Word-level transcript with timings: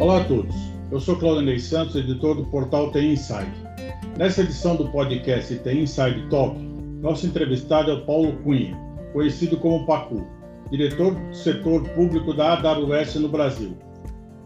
Olá 0.00 0.20
a 0.20 0.24
todos, 0.24 0.54
eu 0.92 1.00
sou 1.00 1.16
Claudinei 1.16 1.58
Santos, 1.58 1.96
editor 1.96 2.36
do 2.36 2.44
portal 2.44 2.92
TI 2.92 3.14
Inside. 3.14 3.50
Nessa 4.16 4.42
edição 4.42 4.76
do 4.76 4.88
podcast 4.92 5.52
TI 5.56 5.80
Inside 5.80 6.24
Talk, 6.30 6.56
nosso 7.02 7.26
entrevistado 7.26 7.90
é 7.90 7.94
o 7.94 8.06
Paulo 8.06 8.32
Cunha, 8.44 8.78
conhecido 9.12 9.56
como 9.56 9.84
Pacu, 9.86 10.24
diretor 10.70 11.16
do 11.16 11.34
setor 11.34 11.82
público 11.90 12.32
da 12.32 12.52
AWS 12.52 13.16
no 13.16 13.28
Brasil. 13.28 13.76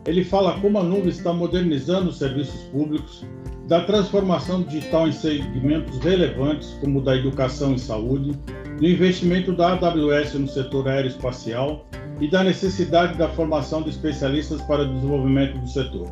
Ele 0.07 0.25
fala 0.25 0.59
como 0.59 0.79
a 0.79 0.83
nuvem 0.83 1.11
está 1.11 1.35
modernizando 1.35 2.09
os 2.09 2.17
serviços 2.17 2.63
públicos, 2.71 3.23
da 3.69 3.83
transformação 3.85 4.63
digital 4.63 5.07
em 5.07 5.13
segmentos 5.13 5.99
relevantes, 5.99 6.71
como 6.81 7.01
o 7.01 7.03
da 7.03 7.15
educação 7.15 7.75
e 7.75 7.79
saúde, 7.79 8.33
do 8.79 8.87
investimento 8.87 9.53
da 9.53 9.75
AWS 9.75 10.33
no 10.33 10.49
setor 10.49 10.89
aeroespacial 10.89 11.85
e 12.23 12.29
da 12.29 12.45
necessidade 12.45 13.19
da 13.19 13.29
formação 13.29 13.83
de 13.83 13.91
especialistas 13.91 14.63
para 14.63 14.83
o 14.85 14.95
desenvolvimento 14.95 15.59
do 15.59 15.67
setor. 15.67 16.07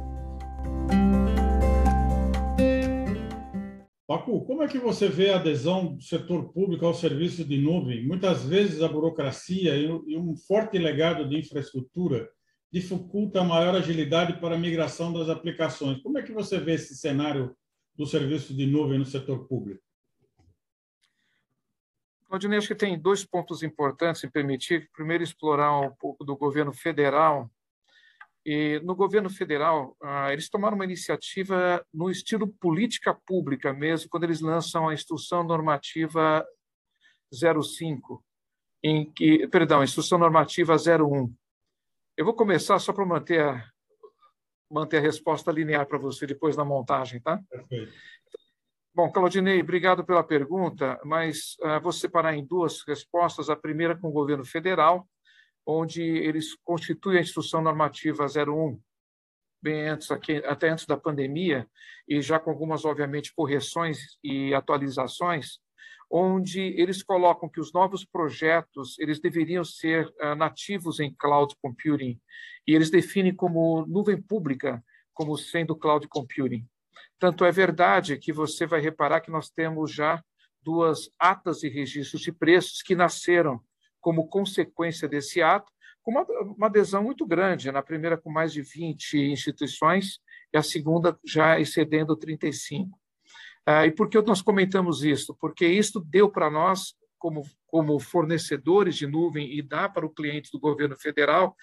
Pacu, 4.08 4.44
como 4.44 4.64
é 4.64 4.66
que 4.66 4.80
você 4.80 5.08
vê 5.08 5.30
a 5.30 5.36
adesão 5.36 5.94
do 5.94 6.02
setor 6.02 6.52
público 6.52 6.84
ao 6.84 6.94
serviço 6.94 7.44
de 7.44 7.56
nuvem? 7.58 8.04
Muitas 8.04 8.44
vezes 8.44 8.82
a 8.82 8.88
burocracia 8.88 9.76
e 9.76 10.16
um 10.16 10.34
forte 10.34 10.78
legado 10.78 11.28
de 11.28 11.38
infraestrutura 11.38 12.28
dificulta 12.72 13.40
a 13.40 13.44
maior 13.44 13.76
agilidade 13.76 14.40
para 14.40 14.56
a 14.56 14.58
migração 14.58 15.12
das 15.12 15.28
aplicações. 15.28 16.02
Como 16.02 16.18
é 16.18 16.22
que 16.22 16.32
você 16.32 16.58
vê 16.58 16.74
esse 16.74 16.96
cenário 16.96 17.54
do 17.94 18.04
serviço 18.04 18.52
de 18.52 18.66
nuvem 18.66 18.98
no 18.98 19.06
setor 19.06 19.46
público? 19.46 19.80
Claudinei, 22.30 22.58
acho 22.58 22.68
que 22.68 22.76
tem 22.76 22.96
dois 22.96 23.24
pontos 23.24 23.60
importantes 23.60 24.22
em 24.22 24.30
permitir. 24.30 24.88
Primeiro, 24.92 25.24
explorar 25.24 25.76
um 25.80 25.90
pouco 25.90 26.24
do 26.24 26.36
governo 26.36 26.72
federal. 26.72 27.50
E 28.46 28.78
no 28.84 28.94
governo 28.94 29.28
federal, 29.28 29.96
ah, 30.00 30.32
eles 30.32 30.48
tomaram 30.48 30.76
uma 30.76 30.84
iniciativa 30.84 31.84
no 31.92 32.08
estilo 32.08 32.46
política 32.46 33.12
pública 33.26 33.72
mesmo, 33.72 34.08
quando 34.08 34.22
eles 34.22 34.40
lançam 34.40 34.88
a 34.88 34.94
Instrução 34.94 35.42
Normativa 35.42 36.46
05, 37.32 38.24
em 38.84 39.10
que, 39.10 39.48
perdão, 39.48 39.82
Instrução 39.82 40.16
Normativa 40.16 40.76
01. 40.76 41.34
Eu 42.16 42.24
vou 42.24 42.34
começar 42.34 42.78
só 42.78 42.92
para 42.92 43.04
manter 43.04 43.40
a, 43.40 43.68
manter 44.70 44.98
a 44.98 45.02
resposta 45.02 45.50
linear 45.50 45.84
para 45.84 45.98
você 45.98 46.28
depois 46.28 46.56
na 46.56 46.64
montagem, 46.64 47.20
tá? 47.20 47.42
Perfeito. 47.50 47.92
Bom, 48.92 49.08
Claudinei, 49.10 49.60
obrigado 49.60 50.04
pela 50.04 50.24
pergunta, 50.24 51.00
mas 51.04 51.56
uh, 51.60 51.80
vou 51.80 51.92
separar 51.92 52.34
em 52.34 52.44
duas 52.44 52.82
respostas. 52.82 53.48
A 53.48 53.54
primeira 53.54 53.96
com 53.96 54.08
o 54.08 54.12
governo 54.12 54.44
federal, 54.44 55.08
onde 55.64 56.02
eles 56.02 56.56
constituem 56.64 57.18
a 57.18 57.20
Instrução 57.20 57.62
Normativa 57.62 58.26
01, 58.26 58.80
bem 59.62 59.88
antes, 59.88 60.10
aqui, 60.10 60.38
até 60.44 60.70
antes 60.70 60.86
da 60.86 60.96
pandemia, 60.96 61.68
e 62.08 62.20
já 62.20 62.40
com 62.40 62.50
algumas, 62.50 62.84
obviamente, 62.84 63.32
correções 63.32 64.18
e 64.24 64.52
atualizações, 64.52 65.60
onde 66.10 66.60
eles 66.60 67.00
colocam 67.00 67.48
que 67.48 67.60
os 67.60 67.72
novos 67.72 68.04
projetos 68.04 68.98
eles 68.98 69.20
deveriam 69.20 69.62
ser 69.62 70.08
uh, 70.20 70.34
nativos 70.34 70.98
em 70.98 71.14
cloud 71.16 71.54
computing, 71.62 72.20
e 72.66 72.74
eles 72.74 72.90
definem 72.90 73.34
como 73.36 73.86
nuvem 73.86 74.20
pública 74.20 74.82
como 75.14 75.38
sendo 75.38 75.76
cloud 75.76 76.08
computing. 76.08 76.66
Tanto 77.20 77.44
é 77.44 77.52
verdade 77.52 78.16
que 78.16 78.32
você 78.32 78.66
vai 78.66 78.80
reparar 78.80 79.20
que 79.20 79.30
nós 79.30 79.50
temos 79.50 79.92
já 79.92 80.24
duas 80.62 81.10
atas 81.18 81.62
e 81.62 81.68
registros 81.68 82.22
de 82.22 82.32
preços 82.32 82.80
que 82.80 82.94
nasceram 82.94 83.60
como 84.00 84.26
consequência 84.26 85.06
desse 85.06 85.42
ato, 85.42 85.70
com 86.02 86.12
uma, 86.12 86.22
uma 86.56 86.66
adesão 86.66 87.02
muito 87.02 87.26
grande, 87.26 87.70
na 87.70 87.82
primeira 87.82 88.16
com 88.16 88.32
mais 88.32 88.54
de 88.54 88.62
20 88.62 89.18
instituições 89.18 90.18
e 90.50 90.56
a 90.56 90.62
segunda 90.62 91.18
já 91.22 91.60
excedendo 91.60 92.16
35. 92.16 92.98
Ah, 93.66 93.86
e 93.86 93.92
por 93.92 94.08
que 94.08 94.18
nós 94.22 94.40
comentamos 94.40 95.04
isso? 95.04 95.36
Porque 95.38 95.66
isso 95.66 96.00
deu 96.00 96.30
para 96.30 96.50
nós, 96.50 96.94
como, 97.18 97.42
como 97.66 98.00
fornecedores 98.00 98.96
de 98.96 99.06
nuvem, 99.06 99.52
e 99.52 99.60
dá 99.60 99.90
para 99.90 100.06
o 100.06 100.10
cliente 100.10 100.50
do 100.50 100.58
governo 100.58 100.96
federal, 100.98 101.54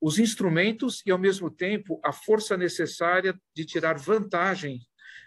os 0.00 0.18
instrumentos 0.18 1.02
e, 1.04 1.10
ao 1.10 1.18
mesmo 1.18 1.50
tempo, 1.50 2.00
a 2.02 2.12
força 2.12 2.56
necessária 2.56 3.38
de 3.54 3.66
tirar 3.66 3.98
vantagem 3.98 4.80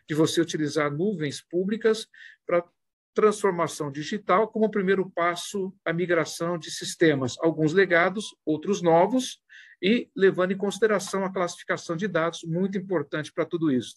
de 0.08 0.16
você 0.16 0.42
utilizar 0.42 0.92
nuvens 0.92 1.42
públicas 1.42 2.08
para 2.46 2.64
transformação 3.14 3.90
digital 3.90 4.50
como 4.50 4.70
primeiro 4.70 5.10
passo 5.10 5.74
a 5.86 5.94
migração 5.94 6.58
de 6.58 6.70
sistemas, 6.70 7.38
alguns 7.40 7.72
legados, 7.72 8.36
outros 8.46 8.82
novos, 8.82 9.42
e 9.82 10.10
levando 10.16 10.52
em 10.52 10.58
consideração 10.58 11.24
a 11.24 11.32
classificação 11.32 11.96
de 11.96 12.08
dados, 12.08 12.44
muito 12.44 12.78
importante 12.78 13.32
para 13.32 13.46
tudo 13.46 13.72
isso. 13.72 13.96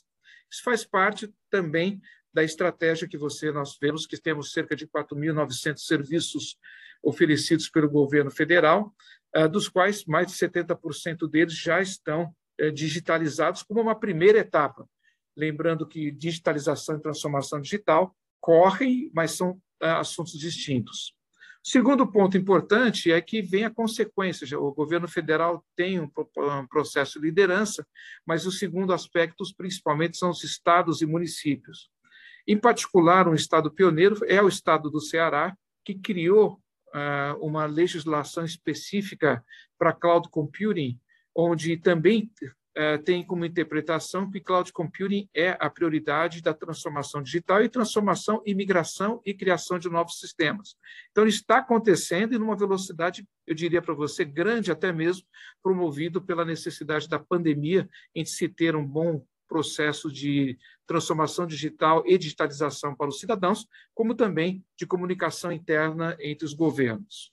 Isso 0.51 0.63
faz 0.63 0.85
parte 0.85 1.33
também 1.51 2.01
da 2.33 2.45
estratégia 2.45 3.09
que 3.09 3.19
você 3.19 3.51
nós 3.51 3.77
vemos 3.81 4.07
que 4.07 4.21
temos 4.21 4.53
cerca 4.53 4.77
de 4.77 4.87
4.900 4.87 5.79
serviços 5.79 6.57
oferecidos 7.03 7.69
pelo 7.69 7.89
governo 7.89 8.31
federal, 8.31 8.95
eh, 9.35 9.49
dos 9.49 9.69
quais 9.69 10.05
mais 10.05 10.29
de 10.29 10.35
70% 10.35 11.29
deles 11.29 11.55
já 11.55 11.81
estão 11.81 12.35
eh, 12.59 12.71
digitalizados 12.71 13.63
como 13.63 13.81
uma 13.81 13.99
primeira 13.99 14.39
etapa 14.39 14.89
lembrando 15.38 15.87
que 15.87 16.10
digitalização 16.10 16.97
e 16.97 17.00
transformação 17.00 17.60
digital 17.60 18.15
correm, 18.41 19.10
mas 19.15 19.32
são 19.32 19.60
ah, 19.81 20.00
assuntos 20.00 20.32
distintos. 20.32 21.15
Segundo 21.62 22.10
ponto 22.10 22.37
importante 22.37 23.12
é 23.12 23.21
que 23.21 23.41
vem 23.43 23.65
a 23.65 23.71
consequência. 23.71 24.59
O 24.59 24.72
governo 24.72 25.06
federal 25.06 25.65
tem 25.76 26.00
um 26.00 26.09
processo 26.69 27.21
de 27.21 27.26
liderança, 27.26 27.87
mas 28.26 28.47
o 28.47 28.53
segundo 28.53 28.93
aspecto, 28.93 29.44
principalmente, 29.56 30.16
são 30.16 30.31
os 30.31 30.43
estados 30.43 31.03
e 31.03 31.06
municípios. 31.06 31.91
Em 32.47 32.56
particular, 32.56 33.28
um 33.28 33.34
estado 33.34 33.70
pioneiro 33.70 34.19
é 34.26 34.43
o 34.43 34.49
estado 34.49 34.91
do 34.91 35.00
Ceará, 35.00 35.55
que 35.84 35.94
criou 35.94 36.60
ah, 36.93 37.37
uma 37.41 37.66
legislação 37.66 38.44
específica 38.44 39.44
para 39.78 39.93
cloud 39.93 40.28
computing, 40.31 40.99
onde 41.34 41.76
também 41.76 42.31
tem 43.05 43.25
como 43.25 43.44
interpretação 43.44 44.31
que 44.31 44.41
cloud 44.41 44.72
computing 44.72 45.28
é 45.34 45.56
a 45.59 45.69
prioridade 45.69 46.41
da 46.41 46.55
transformação 46.55 47.22
digital 47.22 47.62
e 47.62 47.69
transformação 47.69 48.43
e 48.47 48.55
migração 48.55 49.21
e 49.27 49.34
criação 49.34 49.78
de 49.78 49.89
novos 49.89 50.21
sistemas. 50.21 50.77
Então, 51.11 51.27
está 51.27 51.59
acontecendo 51.59 52.34
em 52.34 52.38
uma 52.38 52.56
velocidade, 52.56 53.27
eu 53.47 53.55
diria 53.55 53.83
para 53.83 53.94
você, 53.94 54.25
grande 54.25 54.71
até 54.71 54.93
mesmo, 54.93 55.27
promovido 55.62 56.22
pela 56.22 56.44
necessidade 56.44 57.09
da 57.09 57.19
pandemia 57.19 57.88
em 58.15 58.25
se 58.25 58.49
ter 58.49 58.77
um 58.77 58.87
bom 58.87 59.25
processo 59.49 60.12
de 60.12 60.59
transformação 60.87 61.47
digital 61.47 62.05
e 62.06 62.17
digitalização 62.17 62.94
para 62.94 63.09
os 63.09 63.19
cidadãos, 63.19 63.67
como 63.94 64.15
também 64.15 64.65
de 64.77 64.87
comunicação 64.87 65.50
interna 65.50 66.17
entre 66.21 66.44
os 66.44 66.53
governos. 66.53 67.33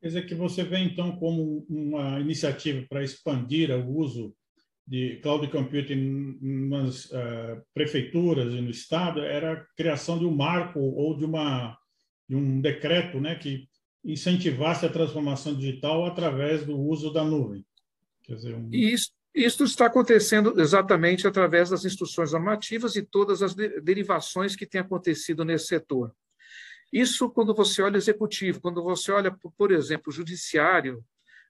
Quer 0.00 0.08
dizer 0.08 0.26
que 0.26 0.34
você 0.34 0.64
vê, 0.64 0.78
então, 0.78 1.16
como 1.16 1.64
uma 1.68 2.18
iniciativa 2.18 2.84
para 2.88 3.04
expandir 3.04 3.70
o 3.70 3.96
uso 3.96 4.34
de 4.86 5.20
cloud 5.22 5.46
computing 5.48 6.38
nas 6.40 7.06
uh, 7.06 7.62
prefeituras 7.72 8.52
e 8.52 8.60
no 8.60 8.70
estado 8.70 9.20
era 9.20 9.52
a 9.52 9.64
criação 9.76 10.18
de 10.18 10.24
um 10.24 10.34
marco 10.34 10.80
ou 10.80 11.16
de 11.16 11.24
uma 11.24 11.78
de 12.28 12.36
um 12.36 12.60
decreto, 12.60 13.20
né, 13.20 13.34
que 13.34 13.68
incentivasse 14.04 14.86
a 14.86 14.92
transformação 14.92 15.54
digital 15.54 16.06
através 16.06 16.64
do 16.64 16.78
uso 16.78 17.12
da 17.12 17.22
nuvem. 17.22 17.64
Quer 18.22 18.36
dizer, 18.36 18.54
um... 18.54 18.70
isso, 18.72 19.10
isso 19.34 19.64
está 19.64 19.86
acontecendo 19.86 20.58
exatamente 20.58 21.26
através 21.26 21.70
das 21.70 21.84
instruções 21.84 22.32
normativas 22.32 22.96
e 22.96 23.02
todas 23.02 23.42
as 23.42 23.54
de 23.54 23.80
derivações 23.80 24.56
que 24.56 24.66
têm 24.66 24.80
acontecido 24.80 25.44
nesse 25.44 25.66
setor. 25.66 26.14
Isso 26.92 27.30
quando 27.30 27.54
você 27.54 27.82
olha 27.82 27.96
executivo, 27.96 28.60
quando 28.60 28.82
você 28.82 29.12
olha, 29.12 29.34
por 29.56 29.72
exemplo, 29.72 30.04
o 30.08 30.12
judiciário, 30.12 31.04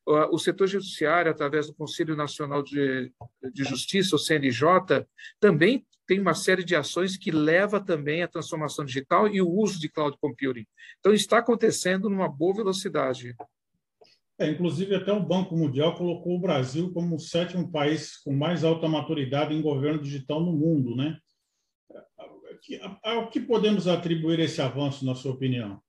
o 0.06 0.38
setor 0.38 0.66
judiciário, 0.66 1.30
através 1.30 1.66
do 1.66 1.74
Conselho 1.74 2.16
Nacional 2.16 2.62
de, 2.62 3.12
de 3.53 3.65
Justiça, 3.65 4.16
o 4.16 4.18
CNJ, 4.18 5.06
também 5.38 5.86
tem 6.06 6.21
uma 6.21 6.34
série 6.34 6.65
de 6.65 6.74
ações 6.74 7.16
que 7.16 7.30
leva 7.30 7.80
também 7.80 8.22
à 8.22 8.28
transformação 8.28 8.84
digital 8.84 9.28
e 9.28 9.41
o 9.41 9.48
uso 9.48 9.78
de 9.78 9.88
cloud 9.88 10.16
computing. 10.21 10.66
Então, 10.98 11.12
está 11.12 11.38
acontecendo 11.38 12.10
numa 12.10 12.28
boa 12.28 12.56
velocidade. 12.56 13.34
É, 14.38 14.50
inclusive, 14.50 14.94
até 14.94 15.12
o 15.12 15.22
Banco 15.22 15.56
Mundial 15.56 15.94
colocou 15.94 16.36
o 16.36 16.41
Brasil 16.41 16.92
como 16.92 17.16
o 17.16 17.21
sétimo 17.21 17.71
país 17.71 18.16
com 18.18 18.32
mais 18.32 18.65
alta 18.65 18.88
maturidade 18.88 19.54
em 19.54 19.62
governo 19.62 20.03
digital 20.03 20.42
no 20.42 20.53
mundo, 20.53 20.97
né? 20.97 21.16
Ao 23.03 23.30
que 23.30 23.41
podemos 23.41 23.86
atribuir 23.86 24.41
esse 24.41 24.60
avanço, 24.60 25.04
na 25.04 25.15
sua 25.15 25.32
opinião? 25.32 25.80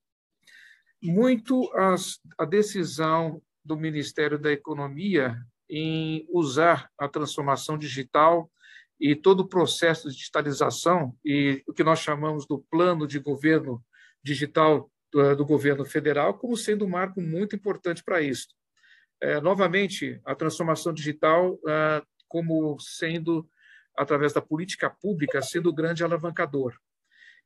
Muito 1.02 1.72
as, 1.74 2.20
a 2.38 2.46
decisão 2.46 3.42
do 3.64 3.78
Ministério 3.78 4.38
da 4.38 4.52
Economia 4.52 5.38
em 5.70 6.26
usar 6.30 6.90
a 6.98 7.08
transformação 7.08 7.78
digital 7.78 8.52
e 9.00 9.16
todo 9.16 9.42
o 9.42 9.48
processo 9.48 10.10
de 10.10 10.16
digitalização 10.16 11.16
e 11.26 11.64
o 11.68 11.74
que 11.74 11.84
nós 11.84 12.00
chamamos 12.00 12.46
do 12.46 12.60
plano 12.70 13.08
de 13.08 13.20
governo 13.20 13.84
digital 14.24 14.90
do, 15.12 15.36
do 15.36 15.46
governo 15.46 15.86
federal 15.86 16.34
como 16.36 16.56
sendo 16.58 16.86
um 16.86 16.90
marco 16.90 17.22
muito 17.22 17.56
importante 17.56 18.04
para 18.04 18.22
isso. 18.22 18.48
É, 19.22 19.40
novamente, 19.40 20.20
a 20.26 20.36
transformação 20.36 20.94
digital 20.94 21.58
ah, 21.68 22.04
como 22.28 22.78
sendo, 22.80 23.48
através 23.98 24.34
da 24.34 24.42
política 24.42 24.90
pública, 24.90 25.42
sendo 25.42 25.70
o 25.70 25.74
grande 25.74 26.04
alavancador. 26.04 26.76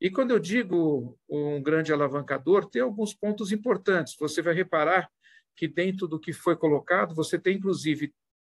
E 0.00 0.10
quando 0.10 0.30
eu 0.30 0.38
digo 0.38 1.18
um 1.28 1.62
grande 1.62 1.92
alavancador, 1.92 2.64
tem 2.66 2.80
alguns 2.80 3.12
pontos 3.12 3.52
importantes. 3.52 4.16
Você 4.18 4.40
vai 4.40 4.54
reparar 4.54 5.10
que 5.58 5.66
dentro 5.66 6.06
do 6.06 6.20
que 6.20 6.32
foi 6.32 6.56
colocado, 6.56 7.16
você 7.16 7.36
tem 7.36 7.56
inclusive 7.56 8.14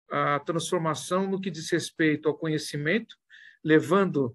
a 0.10 0.40
transformação 0.40 1.30
no 1.30 1.40
que 1.40 1.52
diz 1.52 1.70
respeito 1.70 2.30
ao 2.30 2.38
conhecimento, 2.38 3.18
levando 3.62 4.34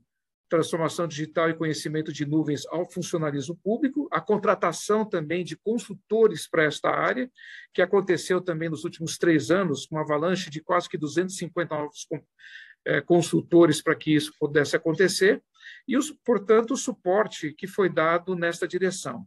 transformação 0.51 1.09
digital 1.09 1.49
e 1.49 1.55
conhecimento 1.55 2.13
de 2.13 2.27
nuvens 2.27 2.67
ao 2.67 2.91
funcionalismo 2.91 3.57
público, 3.57 4.07
a 4.11 4.21
contratação 4.21 5.05
também 5.05 5.45
de 5.45 5.57
consultores 5.57 6.47
para 6.47 6.65
esta 6.65 6.91
área, 6.91 7.31
que 7.73 7.81
aconteceu 7.81 8.41
também 8.41 8.69
nos 8.69 8.85
últimos 8.85 9.17
três 9.17 9.51
anos, 9.51 9.87
com 9.87 9.97
uma 9.97 10.03
avalanche 10.03 10.51
de 10.51 10.61
quase 10.61 10.89
que 10.91 10.99
250 10.99 11.75
novos 11.75 12.07
é, 12.87 13.01
consultores 13.01 13.83
para 13.83 13.95
que 13.95 14.15
isso 14.15 14.33
pudesse 14.39 14.77
acontecer, 14.77 15.43
e, 15.87 15.99
portanto, 16.23 16.73
o 16.73 16.77
suporte 16.77 17.53
que 17.53 17.67
foi 17.67 17.89
dado 17.89 18.35
nesta 18.35 18.69
direção. 18.69 19.27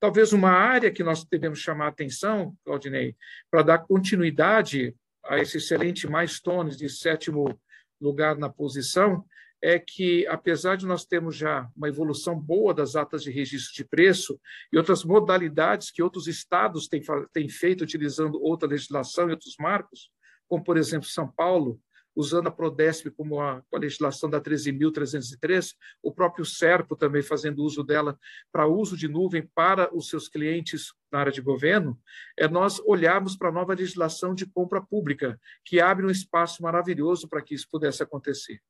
Talvez 0.00 0.32
uma 0.32 0.50
área 0.50 0.90
que 0.90 1.04
nós 1.04 1.24
devemos 1.24 1.58
chamar 1.58 1.84
a 1.84 1.88
atenção, 1.88 2.56
Claudinei, 2.64 3.14
para 3.50 3.62
dar 3.62 3.78
continuidade 3.80 4.96
a 5.22 5.38
esse 5.38 5.58
excelente 5.58 6.08
milestone 6.08 6.74
de 6.74 6.88
sétimo 6.88 7.60
lugar 8.00 8.38
na 8.38 8.48
posição, 8.48 9.22
é 9.62 9.78
que, 9.78 10.26
apesar 10.26 10.76
de 10.76 10.86
nós 10.86 11.04
termos 11.04 11.36
já 11.36 11.68
uma 11.76 11.86
evolução 11.88 12.34
boa 12.34 12.72
das 12.72 12.96
atas 12.96 13.22
de 13.22 13.30
registro 13.30 13.74
de 13.74 13.84
preço 13.84 14.40
e 14.72 14.78
outras 14.78 15.04
modalidades 15.04 15.90
que 15.90 16.02
outros 16.02 16.26
estados 16.26 16.88
têm, 16.88 17.02
têm 17.30 17.46
feito 17.46 17.84
utilizando 17.84 18.42
outra 18.42 18.66
legislação 18.66 19.28
e 19.28 19.32
outros 19.32 19.56
marcos, 19.60 20.10
como, 20.48 20.64
por 20.64 20.78
exemplo, 20.78 21.06
São 21.06 21.30
Paulo, 21.30 21.78
usando 22.14 22.48
a 22.48 22.50
Prodesp 22.50 23.10
como 23.10 23.40
a, 23.40 23.62
a 23.72 23.78
legislação 23.78 24.28
da 24.28 24.40
13.303, 24.40 25.74
o 26.02 26.12
próprio 26.12 26.44
SERPO 26.44 26.96
também 26.96 27.22
fazendo 27.22 27.62
uso 27.62 27.82
dela 27.82 28.18
para 28.52 28.66
uso 28.66 28.96
de 28.96 29.08
nuvem 29.08 29.48
para 29.54 29.94
os 29.94 30.08
seus 30.08 30.28
clientes 30.28 30.92
na 31.10 31.20
área 31.20 31.32
de 31.32 31.40
governo, 31.40 31.98
é 32.38 32.46
nós 32.48 32.80
olharmos 32.86 33.36
para 33.36 33.48
a 33.48 33.52
nova 33.52 33.74
legislação 33.74 34.34
de 34.34 34.46
compra 34.46 34.80
pública, 34.80 35.38
que 35.64 35.80
abre 35.80 36.06
um 36.06 36.10
espaço 36.10 36.62
maravilhoso 36.62 37.28
para 37.28 37.42
que 37.42 37.54
isso 37.54 37.66
pudesse 37.70 38.02
acontecer. 38.02 38.60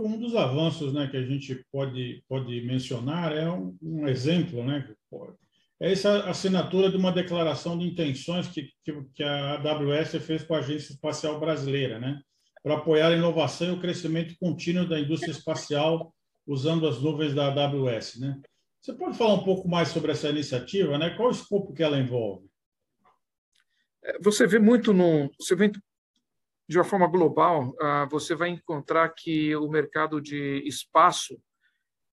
Um 0.00 0.18
dos 0.18 0.36
avanços 0.36 0.92
né, 0.92 1.06
que 1.06 1.16
a 1.16 1.24
gente 1.24 1.64
pode, 1.72 2.22
pode 2.28 2.60
mencionar 2.62 3.32
é 3.32 3.50
um, 3.50 3.76
um 3.80 4.06
exemplo, 4.06 4.62
né, 4.62 4.94
essa 5.80 6.28
assinatura 6.28 6.90
de 6.90 6.96
uma 6.96 7.12
declaração 7.12 7.78
de 7.78 7.86
intenções 7.86 8.48
que, 8.48 8.70
que, 8.82 9.02
que 9.14 9.22
a 9.22 9.54
AWS 9.54 10.16
fez 10.24 10.42
com 10.42 10.54
a 10.54 10.58
Agência 10.58 10.92
Espacial 10.92 11.38
Brasileira, 11.38 11.98
né, 11.98 12.20
para 12.62 12.76
apoiar 12.76 13.08
a 13.08 13.16
inovação 13.16 13.68
e 13.68 13.70
o 13.72 13.80
crescimento 13.80 14.34
contínuo 14.40 14.88
da 14.88 14.98
indústria 14.98 15.30
espacial 15.30 16.14
usando 16.46 16.88
as 16.88 17.00
nuvens 17.00 17.34
da 17.34 17.46
AWS. 17.46 18.18
Né? 18.20 18.40
Você 18.80 18.92
pode 18.94 19.18
falar 19.18 19.34
um 19.34 19.44
pouco 19.44 19.68
mais 19.68 19.88
sobre 19.88 20.12
essa 20.12 20.28
iniciativa? 20.28 20.96
Né? 20.96 21.10
Qual 21.10 21.28
o 21.28 21.32
escopo 21.32 21.74
que 21.74 21.82
ela 21.82 21.98
envolve? 21.98 22.48
É, 24.02 24.18
você 24.20 24.46
vê 24.46 24.58
muito 24.58 24.92
no, 24.92 25.30
você 25.38 25.54
vê 25.54 25.70
de 26.68 26.78
uma 26.78 26.84
forma 26.84 27.06
global, 27.06 27.76
ah, 27.80 28.08
você 28.10 28.34
vai 28.34 28.48
encontrar 28.48 29.08
que 29.10 29.54
o 29.54 29.68
mercado 29.68 30.20
de 30.20 30.62
espaço 30.66 31.40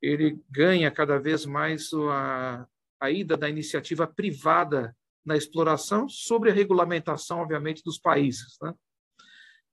ele 0.01 0.39
ganha 0.50 0.92
cada 0.92 1.18
vez 1.18 1.45
mais 1.45 1.92
a, 1.94 2.68
a 3.04 3.12
ida 3.12 3.36
da 3.36 3.50
iniciativa 3.50 4.08
privada 4.08 4.96
na 5.26 5.36
exploração 5.36 6.08
sobre 6.08 6.50
a 6.50 6.54
regulamentação, 6.54 7.40
obviamente, 7.40 7.84
dos 7.84 8.00
países. 8.00 8.58
Né? 8.62 8.74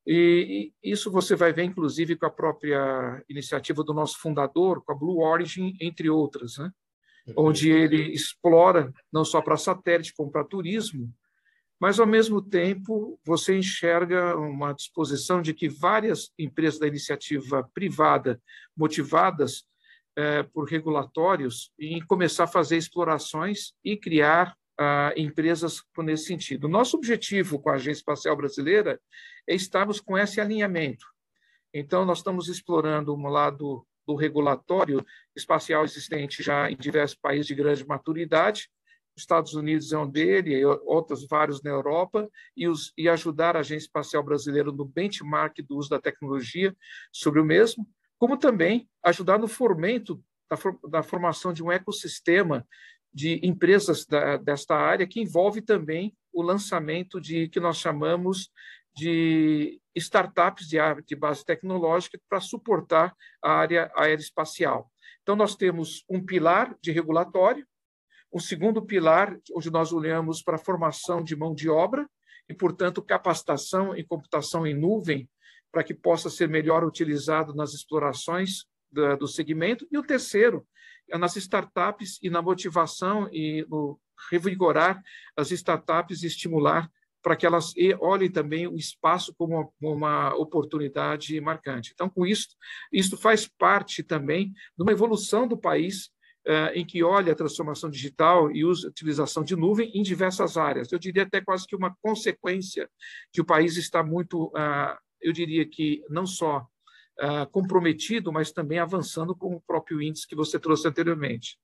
E, 0.05 0.73
e 0.83 0.91
isso 0.91 1.13
você 1.13 1.37
vai 1.37 1.53
ver, 1.53 1.63
inclusive, 1.63 2.17
com 2.17 2.27
a 2.27 2.31
própria 2.31 3.25
iniciativa 3.29 3.85
do 3.85 3.95
nosso 3.95 4.19
fundador, 4.19 4.83
com 4.85 4.93
a 4.93 4.97
Blue 4.97 5.21
Origin, 5.21 5.77
entre 5.81 6.11
outras, 6.11 6.59
né? 6.59 6.73
onde 7.37 7.71
ele 7.71 8.13
explora, 8.13 8.93
não 9.13 9.25
só 9.25 9.41
para 9.41 9.57
satélite, 9.57 10.13
como 10.13 10.33
para 10.33 10.43
turismo, 10.43 11.09
mas, 11.81 12.01
ao 12.01 12.07
mesmo 12.07 12.43
tempo, 12.43 13.19
você 13.25 13.57
enxerga 13.57 14.37
uma 14.37 14.75
disposição 14.75 15.41
de 15.41 15.55
que 15.55 15.69
várias 15.69 16.31
empresas 16.39 16.79
da 16.79 16.87
iniciativa 16.87 17.67
privada, 17.73 18.43
motivadas 18.77 19.65
é, 20.21 20.43
por 20.43 20.69
regulatórios, 20.69 21.73
em 21.79 22.05
começar 22.05 22.45
a 22.45 22.49
fazer 22.49 22.77
explorações 22.77 23.73
e 23.83 23.97
criar 23.97 24.55
ah, 24.79 25.13
empresas 25.17 25.83
nesse 25.99 26.27
sentido. 26.27 26.69
Nosso 26.69 26.97
objetivo 26.97 27.59
com 27.59 27.71
a 27.71 27.75
Agência 27.75 28.01
Espacial 28.01 28.37
Brasileira 28.37 29.01
é 29.47 29.55
estarmos 29.55 30.01
com 30.01 30.19
esse 30.19 30.41
alinhamento. 30.41 31.07
Então, 31.73 32.05
nós 32.05 32.19
estamos 32.19 32.49
explorando 32.49 33.15
um 33.15 33.29
lado 33.29 33.87
do 34.07 34.15
regulatório 34.15 35.05
espacial 35.35 35.85
existente 35.85 36.43
já 36.43 36.71
em 36.71 36.77
diversos 36.77 37.17
países 37.17 37.47
de 37.47 37.55
grande 37.55 37.87
maturidade, 37.87 38.69
Estados 39.17 39.55
Unidos 39.55 39.93
é 39.93 39.99
um 39.99 40.09
dele, 40.09 40.55
e 40.55 40.65
outros 40.65 41.27
vários 41.27 41.63
na 41.63 41.71
Europa, 41.71 42.29
e, 42.57 42.67
os, 42.69 42.93
e 42.97 43.09
ajudar 43.09 43.57
a 43.57 43.61
Agência 43.61 43.87
Espacial 43.87 44.23
Brasileira 44.23 44.73
no 44.73 44.85
benchmark 44.85 45.59
do 45.63 45.77
uso 45.77 45.91
da 45.91 46.01
tecnologia 46.01 46.75
sobre 47.13 47.41
o 47.41 47.45
mesmo, 47.45 47.87
como 48.21 48.37
também 48.37 48.87
ajudar 49.03 49.39
no 49.39 49.49
fomento 49.49 50.23
da, 50.49 50.57
da 50.91 51.03
formação 51.03 51.55
de 51.55 51.63
um 51.63 51.73
ecossistema 51.73 52.69
de 53.13 53.41
empresas 53.43 54.05
da, 54.05 54.37
desta 54.37 54.77
área, 54.77 55.07
que 55.07 55.23
envolve 55.23 55.63
também 55.63 56.15
o 56.31 56.43
lançamento 56.43 57.19
de 57.19 57.49
que 57.49 57.59
nós 57.59 57.79
chamamos 57.79 58.53
de 58.95 59.81
startups 59.97 60.69
de, 60.69 60.77
de 61.07 61.17
base 61.17 61.45
tecnológica 61.47 62.21
para 62.29 62.41
suportar 62.41 63.17
a 63.43 63.53
área 63.53 63.91
aeroespacial. 63.97 64.93
Então, 65.23 65.35
nós 65.35 65.57
temos 65.57 66.05
um 66.07 66.23
pilar 66.23 66.77
de 66.83 66.93
regulatório, 66.93 67.67
um 68.31 68.39
segundo 68.39 68.85
pilar, 68.85 69.35
onde 69.57 69.71
nós 69.71 69.95
olhamos 69.95 70.43
para 70.43 70.57
a 70.57 70.63
formação 70.63 71.25
de 71.25 71.35
mão 71.35 71.55
de 71.55 71.71
obra 71.71 72.07
e, 72.51 72.55
portanto, 72.55 73.03
capacitação 73.03 73.97
e 73.97 74.05
computação 74.05 74.67
em 74.67 74.75
nuvem 74.75 75.27
para 75.73 75.85
que 75.85 75.95
possa 75.95 76.29
ser 76.29 76.49
melhor 76.49 76.85
utilizado 76.85 77.55
nas 77.55 77.73
explorações 77.73 78.65
do, 78.91 79.17
do 79.17 79.29
segmento. 79.29 79.87
E 79.91 79.99
o 79.99 80.03
terceiro, 80.03 80.67
é 81.09 81.19
nas 81.19 81.37
startups 81.37 82.19
e 82.23 82.31
na 82.31 82.41
motivação 82.41 83.29
e 83.33 83.67
no 83.69 83.99
revigorar 84.31 85.03
as 85.37 85.51
startups 85.51 86.23
e 86.23 86.27
estimular 86.27 86.91
para 87.23 87.37
que 87.37 87.45
elas 87.45 87.75
olhem 88.01 88.31
também 88.31 88.67
o 88.67 88.77
espaço 88.77 89.35
como 89.37 89.73
uma 89.81 90.35
oportunidade 90.35 91.39
marcante. 91.41 91.91
Então, 91.93 92.09
com 92.09 92.27
isso, 92.27 92.49
isso 92.91 93.17
faz 93.17 93.47
parte 93.47 94.03
também 94.03 94.53
de 94.77 94.83
uma 94.83 94.93
evolução 94.93 95.47
do 95.47 95.59
país 95.59 96.11
eh, 96.47 96.73
em 96.77 96.87
que 96.87 97.03
olha 97.05 97.33
a 97.33 97.37
transformação 97.37 97.91
digital 97.91 98.51
e 98.51 98.65
usa 98.65 98.89
utilização 98.89 99.45
de 99.45 99.55
nuvem 99.55 99.91
em 99.95 100.03
diversas 100.03 100.57
áreas. 100.57 100.91
Eu 100.91 100.99
diria 100.99 101.25
até 101.25 101.43
quase 101.43 101.67
que 101.67 101.77
uma 101.77 101.95
consequência 102.01 102.89
que 103.31 103.43
o 103.43 103.45
país 103.45 103.77
está 103.77 104.03
muito, 104.03 104.51
ah, 104.57 104.99
eu 105.21 105.33
diria 105.33 105.67
que 105.67 106.03
não 106.09 106.27
só 106.27 106.67
ah, 107.19 107.47
comprometido, 107.47 108.33
mas 108.33 108.51
também 108.51 108.79
avançando 108.79 109.37
com 109.37 109.55
o 109.55 109.61
próprio 109.61 110.01
índice 110.01 110.27
que 110.27 110.35
você 110.35 110.59
trouxe 110.59 110.89
anteriormente. 110.89 111.59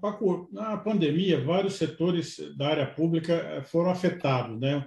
Paco, 0.00 0.48
na 0.50 0.76
pandemia, 0.78 1.44
vários 1.44 1.74
setores 1.74 2.38
da 2.56 2.68
área 2.68 2.86
pública 2.86 3.34
eh, 3.34 3.62
foram 3.62 3.90
afetados. 3.90 4.58
Né? 4.58 4.84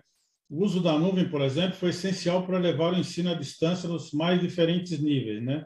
O 0.50 0.64
uso 0.64 0.82
da 0.82 0.98
nuvem, 0.98 1.30
por 1.30 1.42
exemplo, 1.42 1.78
foi 1.78 1.90
essencial 1.90 2.46
para 2.46 2.58
levar 2.58 2.94
o 2.94 2.98
ensino 2.98 3.32
à 3.32 3.34
distância 3.36 3.88
nos 3.88 4.12
mais 4.12 4.42
diferentes 4.42 5.00
níveis. 5.00 5.42
Né? 5.44 5.66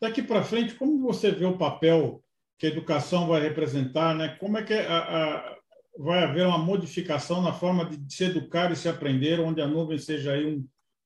Daqui 0.00 0.20
para 0.22 0.42
frente, 0.42 0.74
como 0.74 1.00
você 1.00 1.30
vê 1.30 1.46
o 1.46 1.56
papel 1.56 2.22
que 2.58 2.66
a 2.66 2.70
educação 2.70 3.26
vai 3.26 3.40
representar, 3.40 4.14
né? 4.14 4.36
Como 4.38 4.58
é 4.58 4.62
que 4.62 4.74
a, 4.74 4.98
a, 4.98 5.56
vai 5.98 6.24
haver 6.24 6.46
uma 6.46 6.58
modificação 6.58 7.42
na 7.42 7.52
forma 7.52 7.84
de 7.84 8.14
se 8.14 8.24
educar 8.24 8.70
e 8.70 8.76
se 8.76 8.88
aprender, 8.88 9.40
onde 9.40 9.60
a 9.60 9.66
nuvem 9.66 9.98
seja 9.98 10.32
aí 10.32 10.46
um, 10.46 10.64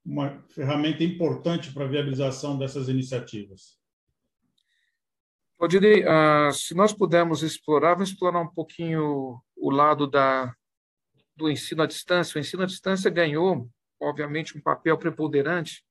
uma 0.08 0.42
ferramenta 0.48 1.04
importante 1.04 1.72
para 1.72 1.84
a 1.84 1.88
viabilização 1.88 2.58
dessas 2.58 2.88
iniciativas? 2.88 3.78
Odinei, 5.58 6.04
uh, 6.04 6.52
se 6.52 6.74
nós 6.74 6.92
pudermos 6.92 7.42
explorar, 7.42 7.94
vamos 7.94 8.10
explorar 8.10 8.40
um 8.40 8.48
pouquinho 8.48 9.40
o 9.56 9.70
lado 9.70 10.06
da, 10.06 10.54
do 11.36 11.50
ensino 11.50 11.82
à 11.82 11.86
distância. 11.86 12.38
O 12.38 12.40
ensino 12.40 12.62
à 12.62 12.66
distância 12.66 13.10
ganhou, 13.10 13.68
obviamente, 14.00 14.56
um 14.56 14.60
papel 14.60 14.96
preponderante 14.96 15.84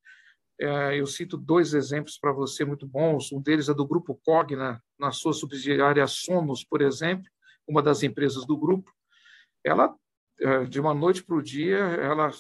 é, 0.60 1.00
eu 1.00 1.06
cito 1.06 1.38
dois 1.38 1.74
exemplos 1.74 2.18
para 2.18 2.32
você 2.32 2.66
muito 2.66 2.88
bons. 2.88 3.32
Um 3.32 3.42
deles 3.42 3.70
é 3.70 3.74
do 3.74 3.86
Grupo 3.86 4.20
Cogna, 4.26 4.84
na 4.98 5.12
sua 5.12 5.32
subsidiária 5.32 6.06
Somos, 6.08 6.64
por 6.64 6.82
exemplo, 6.82 7.26
uma 7.68 7.82
das 7.82 8.02
empresas 8.02 8.46
do 8.46 8.58
grupo. 8.58 8.92
Ela, 9.64 9.94
é, 10.40 10.66
de 10.66 10.80
uma 10.80 10.96
noite 10.96 11.24
para 11.24 11.36
o 11.36 11.44
dia, 11.44 11.78
ela, 11.78 12.32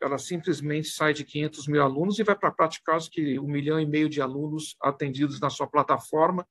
ela 0.00 0.18
simplesmente 0.18 0.88
sai 0.88 1.12
de 1.12 1.24
500 1.24 1.68
mil 1.68 1.82
alunos 1.82 2.18
e 2.18 2.22
vai 2.22 2.36
para 2.36 2.50
praticar 2.50 2.98
que 3.10 3.38
um 3.38 3.46
milhão 3.46 3.78
e 3.78 3.86
meio 3.86 4.08
de 4.08 4.20
alunos 4.20 4.76
atendidos 4.82 5.40
na 5.40 5.50
sua 5.50 5.66
plataforma, 5.66 6.46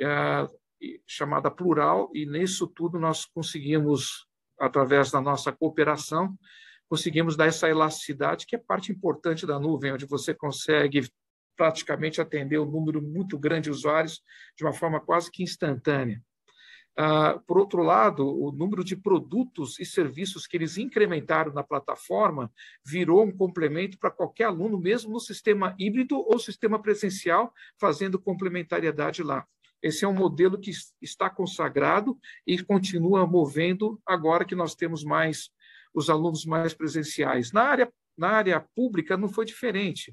é, 0.00 0.46
chamada 1.06 1.50
Plural, 1.50 2.10
e 2.14 2.24
nisso 2.24 2.66
tudo 2.66 2.98
nós 2.98 3.24
conseguimos, 3.24 4.26
através 4.58 5.10
da 5.10 5.20
nossa 5.20 5.52
cooperação, 5.52 6.36
conseguimos 6.88 7.36
dar 7.36 7.46
essa 7.46 7.68
elasticidade, 7.68 8.46
que 8.46 8.56
é 8.56 8.58
parte 8.58 8.90
importante 8.90 9.46
da 9.46 9.58
nuvem, 9.58 9.92
onde 9.92 10.06
você 10.06 10.34
consegue 10.34 11.06
praticamente 11.56 12.20
atender 12.20 12.58
um 12.58 12.70
número 12.70 13.02
muito 13.02 13.36
grande 13.38 13.64
de 13.64 13.70
usuários 13.70 14.22
de 14.56 14.64
uma 14.64 14.72
forma 14.72 15.00
quase 15.00 15.30
que 15.30 15.42
instantânea. 15.42 16.22
Uh, 16.98 17.38
por 17.46 17.58
outro 17.58 17.80
lado, 17.80 18.26
o 18.26 18.50
número 18.50 18.82
de 18.82 18.96
produtos 18.96 19.78
e 19.78 19.84
serviços 19.84 20.48
que 20.48 20.56
eles 20.56 20.76
incrementaram 20.76 21.52
na 21.52 21.62
plataforma 21.62 22.50
virou 22.84 23.22
um 23.22 23.30
complemento 23.30 23.96
para 23.96 24.10
qualquer 24.10 24.44
aluno, 24.44 24.76
mesmo 24.76 25.12
no 25.12 25.20
sistema 25.20 25.76
híbrido 25.78 26.18
ou 26.18 26.40
sistema 26.40 26.82
presencial, 26.82 27.54
fazendo 27.78 28.18
complementariedade 28.18 29.22
lá. 29.22 29.46
Esse 29.80 30.04
é 30.04 30.08
um 30.08 30.12
modelo 30.12 30.58
que 30.58 30.72
está 31.00 31.30
consagrado 31.30 32.18
e 32.44 32.60
continua 32.60 33.24
movendo 33.28 34.00
agora 34.04 34.44
que 34.44 34.56
nós 34.56 34.74
temos 34.74 35.04
mais 35.04 35.50
os 35.94 36.10
alunos 36.10 36.44
mais 36.44 36.74
presenciais. 36.74 37.52
Na 37.52 37.62
área, 37.62 37.92
na 38.16 38.30
área 38.30 38.60
pública 38.74 39.16
não 39.16 39.28
foi 39.28 39.44
diferente. 39.44 40.12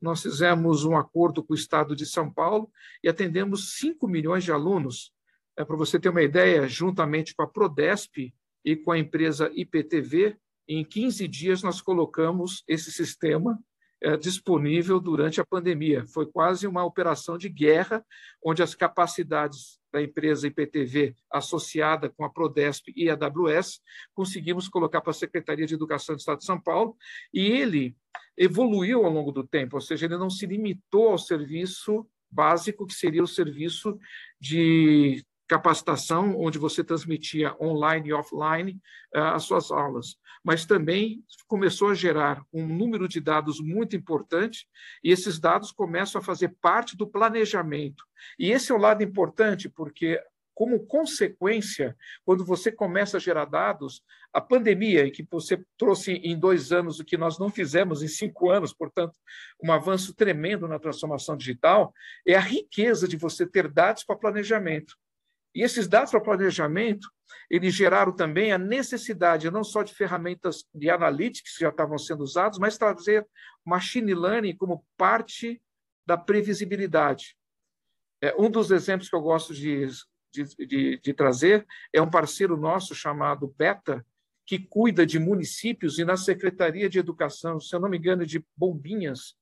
Nós 0.00 0.22
fizemos 0.22 0.84
um 0.84 0.96
acordo 0.96 1.42
com 1.42 1.54
o 1.54 1.56
Estado 1.56 1.96
de 1.96 2.06
São 2.06 2.32
Paulo 2.32 2.70
e 3.02 3.08
atendemos 3.08 3.78
5 3.78 4.06
milhões 4.06 4.44
de 4.44 4.52
alunos 4.52 5.12
é, 5.60 5.64
Para 5.64 5.76
você 5.76 6.00
ter 6.00 6.08
uma 6.08 6.22
ideia, 6.22 6.66
juntamente 6.66 7.34
com 7.34 7.42
a 7.42 7.46
Prodesp 7.46 8.32
e 8.64 8.76
com 8.76 8.92
a 8.92 8.98
empresa 8.98 9.50
IPTV, 9.54 10.36
em 10.66 10.84
15 10.84 11.28
dias 11.28 11.62
nós 11.62 11.82
colocamos 11.82 12.62
esse 12.66 12.90
sistema 12.90 13.58
é, 14.02 14.16
disponível 14.16 14.98
durante 14.98 15.38
a 15.38 15.44
pandemia. 15.44 16.06
Foi 16.06 16.24
quase 16.24 16.66
uma 16.66 16.82
operação 16.82 17.36
de 17.36 17.50
guerra, 17.50 18.02
onde 18.42 18.62
as 18.62 18.74
capacidades 18.74 19.78
da 19.92 20.00
empresa 20.00 20.46
IPTV 20.46 21.14
associada 21.30 22.08
com 22.08 22.24
a 22.24 22.30
Prodesp 22.30 22.92
e 22.96 23.10
a 23.10 23.14
AWS, 23.14 23.80
conseguimos 24.14 24.68
colocar 24.68 25.02
para 25.02 25.10
a 25.10 25.14
Secretaria 25.14 25.66
de 25.66 25.74
Educação 25.74 26.14
do 26.14 26.20
Estado 26.20 26.38
de 26.38 26.44
São 26.46 26.58
Paulo, 26.58 26.96
e 27.34 27.40
ele 27.40 27.94
evoluiu 28.34 29.04
ao 29.04 29.12
longo 29.12 29.32
do 29.32 29.46
tempo, 29.46 29.76
ou 29.76 29.82
seja, 29.82 30.06
ele 30.06 30.16
não 30.16 30.30
se 30.30 30.46
limitou 30.46 31.08
ao 31.08 31.18
serviço 31.18 32.06
básico, 32.30 32.86
que 32.86 32.94
seria 32.94 33.22
o 33.22 33.26
serviço 33.26 33.98
de 34.40 35.22
capacitação, 35.50 36.38
onde 36.38 36.60
você 36.60 36.84
transmitia 36.84 37.56
online 37.60 38.08
e 38.08 38.12
offline 38.12 38.80
uh, 39.16 39.34
as 39.34 39.42
suas 39.42 39.72
aulas, 39.72 40.14
mas 40.44 40.64
também 40.64 41.24
começou 41.48 41.88
a 41.88 41.94
gerar 41.94 42.44
um 42.52 42.64
número 42.64 43.08
de 43.08 43.20
dados 43.20 43.58
muito 43.58 43.96
importante, 43.96 44.68
e 45.02 45.10
esses 45.10 45.40
dados 45.40 45.72
começam 45.72 46.20
a 46.20 46.24
fazer 46.24 46.54
parte 46.62 46.96
do 46.96 47.04
planejamento. 47.04 48.04
E 48.38 48.52
esse 48.52 48.70
é 48.70 48.74
o 48.76 48.78
lado 48.78 49.02
importante, 49.02 49.68
porque 49.68 50.22
como 50.54 50.86
consequência, 50.86 51.96
quando 52.24 52.44
você 52.44 52.70
começa 52.70 53.16
a 53.16 53.20
gerar 53.20 53.46
dados, 53.46 54.04
a 54.32 54.40
pandemia, 54.40 55.04
em 55.04 55.10
que 55.10 55.26
você 55.28 55.60
trouxe 55.76 56.12
em 56.12 56.38
dois 56.38 56.70
anos 56.70 57.00
o 57.00 57.04
que 57.04 57.16
nós 57.16 57.40
não 57.40 57.50
fizemos 57.50 58.04
em 58.04 58.08
cinco 58.08 58.50
anos, 58.50 58.72
portanto, 58.72 59.18
um 59.60 59.72
avanço 59.72 60.14
tremendo 60.14 60.68
na 60.68 60.78
transformação 60.78 61.36
digital, 61.36 61.92
é 62.24 62.36
a 62.36 62.40
riqueza 62.40 63.08
de 63.08 63.16
você 63.16 63.44
ter 63.44 63.66
dados 63.66 64.04
para 64.04 64.14
planejamento. 64.14 64.96
E 65.54 65.62
esses 65.62 65.88
dados 65.88 66.10
para 66.10 66.20
planejamento, 66.20 67.08
eles 67.48 67.74
geraram 67.74 68.14
também 68.14 68.52
a 68.52 68.58
necessidade 68.58 69.50
não 69.50 69.64
só 69.64 69.82
de 69.82 69.94
ferramentas 69.94 70.64
de 70.74 70.88
analytics 70.88 71.56
que 71.56 71.64
já 71.64 71.70
estavam 71.70 71.98
sendo 71.98 72.22
usadas, 72.22 72.58
mas 72.58 72.78
trazer 72.78 73.26
machine 73.64 74.14
learning 74.14 74.56
como 74.56 74.84
parte 74.96 75.60
da 76.06 76.16
previsibilidade. 76.16 77.36
É, 78.22 78.34
um 78.38 78.50
dos 78.50 78.70
exemplos 78.70 79.08
que 79.08 79.16
eu 79.16 79.20
gosto 79.20 79.54
de, 79.54 79.86
de, 80.32 80.44
de, 80.66 81.00
de 81.00 81.14
trazer 81.14 81.66
é 81.92 82.00
um 82.00 82.10
parceiro 82.10 82.56
nosso 82.56 82.94
chamado 82.94 83.52
Beta, 83.56 84.04
que 84.46 84.58
cuida 84.58 85.06
de 85.06 85.18
municípios 85.18 85.98
e 85.98 86.04
na 86.04 86.16
Secretaria 86.16 86.88
de 86.88 86.98
Educação, 86.98 87.60
se 87.60 87.74
eu 87.74 87.80
não 87.80 87.88
me 87.88 87.98
engano, 87.98 88.26
de 88.26 88.44
Bombinhas, 88.56 89.36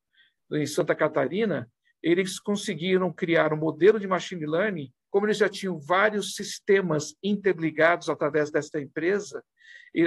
em 0.53 0.67
Santa 0.67 0.95
Catarina, 0.95 1.71
eles 2.03 2.39
conseguiram 2.39 3.13
criar 3.13 3.53
um 3.53 3.57
modelo 3.57 3.99
de 3.99 4.07
machine 4.07 4.47
learning 4.47 4.93
como 5.11 5.27
eles 5.27 5.39
já 5.39 5.49
tinham 5.49 5.79
vários 5.79 6.35
sistemas 6.35 7.15
interligados 7.23 8.09
através 8.09 8.51
desta 8.51 8.81
empresa, 8.81 9.43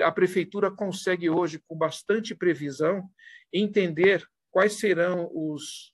a 0.03 0.11
prefeitura 0.11 0.69
consegue 0.69 1.29
hoje, 1.29 1.59
com 1.67 1.75
bastante 1.75 2.35
previsão, 2.35 3.09
entender 3.51 4.23
quais 4.51 4.73
serão 4.73 5.29
os, 5.33 5.93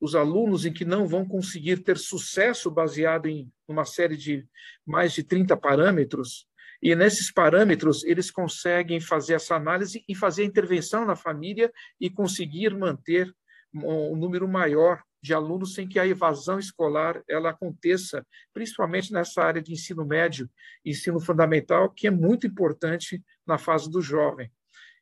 os 0.00 0.14
alunos 0.14 0.66
em 0.66 0.72
que 0.72 0.84
não 0.84 1.06
vão 1.06 1.26
conseguir 1.26 1.78
ter 1.78 1.96
sucesso 1.96 2.70
baseado 2.70 3.26
em 3.26 3.50
uma 3.66 3.84
série 3.84 4.16
de 4.16 4.46
mais 4.84 5.12
de 5.12 5.22
30 5.22 5.56
parâmetros, 5.56 6.46
e 6.82 6.96
nesses 6.96 7.32
parâmetros 7.32 8.04
eles 8.04 8.30
conseguem 8.30 9.00
fazer 9.00 9.34
essa 9.34 9.54
análise 9.54 10.04
e 10.08 10.14
fazer 10.14 10.42
a 10.42 10.46
intervenção 10.46 11.04
na 11.06 11.14
família 11.14 11.72
e 12.00 12.10
conseguir 12.10 12.74
manter 12.74 13.32
um 13.72 14.16
número 14.16 14.46
maior 14.48 15.00
de 15.22 15.32
alunos 15.32 15.74
sem 15.74 15.88
que 15.88 15.98
a 15.98 16.06
evasão 16.06 16.58
escolar 16.58 17.22
ela 17.28 17.50
aconteça, 17.50 18.26
principalmente 18.52 19.12
nessa 19.12 19.42
área 19.42 19.62
de 19.62 19.72
ensino 19.72 20.04
médio, 20.04 20.50
ensino 20.84 21.20
fundamental, 21.20 21.90
que 21.90 22.06
é 22.06 22.10
muito 22.10 22.46
importante 22.46 23.22
na 23.46 23.56
fase 23.56 23.88
do 23.88 24.02
jovem 24.02 24.50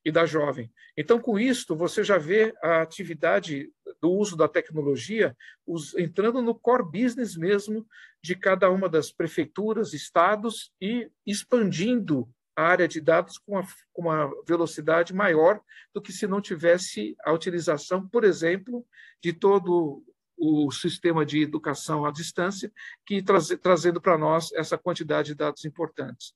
e 0.05 0.13
da 0.13 0.27
jovem. 0.27 0.71
Então, 0.97 1.19
com 1.19 1.39
isto, 1.39 1.75
você 1.75 2.03
já 2.05 2.19
vê 2.19 2.55
a 2.63 2.83
atividade 2.83 3.71
do 4.01 4.11
uso 4.11 4.37
da 4.37 4.49
tecnologia 4.49 5.37
os, 5.67 5.95
entrando 5.95 6.43
no 6.43 6.55
core 6.55 6.85
business 6.85 7.37
mesmo 7.37 7.87
de 8.23 8.35
cada 8.35 8.71
uma 8.71 8.89
das 8.89 9.11
prefeituras, 9.11 9.93
estados 9.93 10.71
e 10.81 11.11
expandindo 11.27 12.29
a 12.57 12.63
área 12.63 12.89
de 12.89 13.01
dados 13.01 13.39
com 13.39 13.53
uma, 13.53 13.67
com 13.93 14.03
uma 14.03 14.31
velocidade 14.47 15.15
maior 15.15 15.61
do 15.95 16.03
que 16.03 16.13
se 16.13 16.27
não 16.27 16.41
tivesse 16.41 17.17
a 17.25 17.33
utilização, 17.33 18.07
por 18.07 18.25
exemplo, 18.25 18.87
de 19.23 19.33
todo 19.33 20.03
o 20.41 20.71
sistema 20.71 21.25
de 21.25 21.43
educação 21.43 22.07
à 22.07 22.11
distância, 22.11 22.73
que 23.05 23.23
traz, 23.23 23.49
trazendo 23.63 24.01
para 24.01 24.17
nós 24.17 24.51
essa 24.55 24.79
quantidade 24.79 25.29
de 25.29 25.35
dados 25.35 25.67
importantes. 25.67 26.33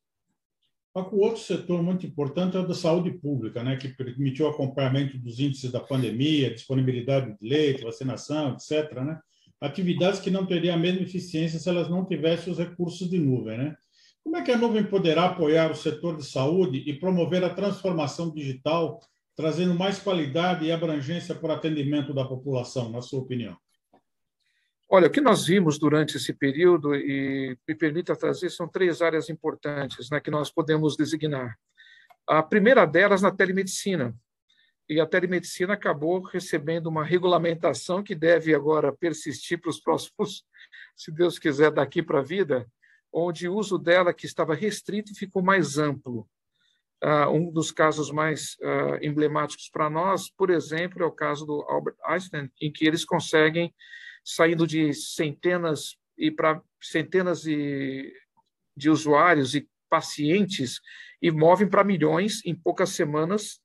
O 0.94 1.25
outro 1.25 1.40
setor 1.42 1.82
muito 1.82 2.06
importante 2.06 2.56
é 2.56 2.61
o 2.61 2.68
da 2.68 2.75
saúde 2.75 3.11
pública, 3.11 3.64
né, 3.64 3.76
que 3.76 3.88
permitiu 3.88 4.46
o 4.46 4.50
acompanhamento 4.50 5.18
dos 5.18 5.40
índices 5.40 5.73
da 5.73 5.80
pandemia, 5.80 6.54
disponibilidade 6.54 7.37
de 7.37 7.49
leite, 7.49 7.82
vacinação, 7.82 8.52
etc. 8.52 8.92
Né? 9.00 9.18
Atividades 9.61 10.20
que 10.20 10.30
não 10.30 10.46
teriam 10.46 10.76
a 10.76 10.78
mesma 10.78 11.02
eficiência 11.02 11.58
se 11.58 11.68
elas 11.68 11.88
não 11.88 12.04
tivessem 12.04 12.52
os 12.52 12.61
recursos 12.61 13.11
de 13.11 13.18
nuvem. 13.18 13.58
Né? 13.58 13.76
Como 14.23 14.37
é 14.37 14.42
que 14.42 14.52
a 14.52 14.58
nuvem 14.58 14.84
poderá 14.84 15.25
apoiar 15.25 15.73
o 15.73 15.75
setor 15.75 16.16
de 16.16 16.25
saúde 16.25 16.84
e 16.87 16.92
promover 16.92 17.42
a 17.42 17.52
transformação 17.52 18.32
digital, 18.32 19.00
trazendo 19.34 19.75
mais 19.75 19.99
qualidade 19.99 20.64
e 20.64 20.70
abrangência 20.70 21.34
para 21.34 21.54
o 21.54 21.56
atendimento 21.56 22.14
da 22.14 22.25
população, 22.25 22.90
na 22.90 23.02
sua 23.02 23.18
opinião? 23.18 23.56
Olha, 24.88 25.08
o 25.08 25.10
que 25.10 25.20
nós 25.20 25.46
vimos 25.46 25.78
durante 25.78 26.16
esse 26.16 26.32
período, 26.32 26.94
e 26.94 27.56
me 27.66 27.74
permita 27.74 28.14
trazer, 28.14 28.50
são 28.50 28.68
três 28.68 29.00
áreas 29.00 29.28
importantes 29.30 30.10
né, 30.10 30.20
que 30.20 30.30
nós 30.30 30.50
podemos 30.50 30.96
designar. 30.96 31.58
A 32.26 32.42
primeira 32.42 32.84
delas 32.86 33.22
na 33.22 33.30
telemedicina. 33.30 34.14
E 34.88 35.00
a 35.00 35.06
telemedicina 35.06 35.72
acabou 35.72 36.20
recebendo 36.22 36.88
uma 36.88 37.02
regulamentação 37.02 38.02
que 38.02 38.14
deve 38.14 38.54
agora 38.54 38.92
persistir 38.92 39.58
para 39.58 39.70
os 39.70 39.80
próximos, 39.80 40.44
se 40.94 41.10
Deus 41.10 41.38
quiser, 41.38 41.70
daqui 41.70 42.02
para 42.02 42.20
a 42.20 42.22
vida, 42.22 42.66
onde 43.10 43.48
o 43.48 43.54
uso 43.54 43.78
dela, 43.78 44.12
que 44.12 44.26
estava 44.26 44.54
restrito, 44.54 45.14
ficou 45.14 45.42
mais 45.42 45.78
amplo. 45.78 46.28
Uh, 47.02 47.28
um 47.30 47.50
dos 47.50 47.70
casos 47.70 48.10
mais 48.10 48.56
uh, 48.60 48.98
emblemáticos 49.02 49.68
para 49.70 49.88
nós, 49.90 50.30
por 50.30 50.50
exemplo, 50.50 51.02
é 51.02 51.06
o 51.06 51.12
caso 51.12 51.44
do 51.46 51.62
Albert 51.62 51.96
Einstein, 52.04 52.50
em 52.60 52.72
que 52.72 52.86
eles 52.86 53.04
conseguem 53.04 53.74
saindo 54.24 54.66
de 54.66 54.92
centenas 54.94 55.96
e 56.16 56.30
para 56.30 56.62
centenas 56.80 57.42
de, 57.42 58.12
de 58.76 58.88
usuários 58.88 59.54
e 59.54 59.68
pacientes 59.88 60.80
e 61.20 61.30
movem 61.30 61.68
para 61.68 61.84
milhões 61.84 62.44
em 62.44 62.54
poucas 62.54 62.90
semanas, 62.90 63.60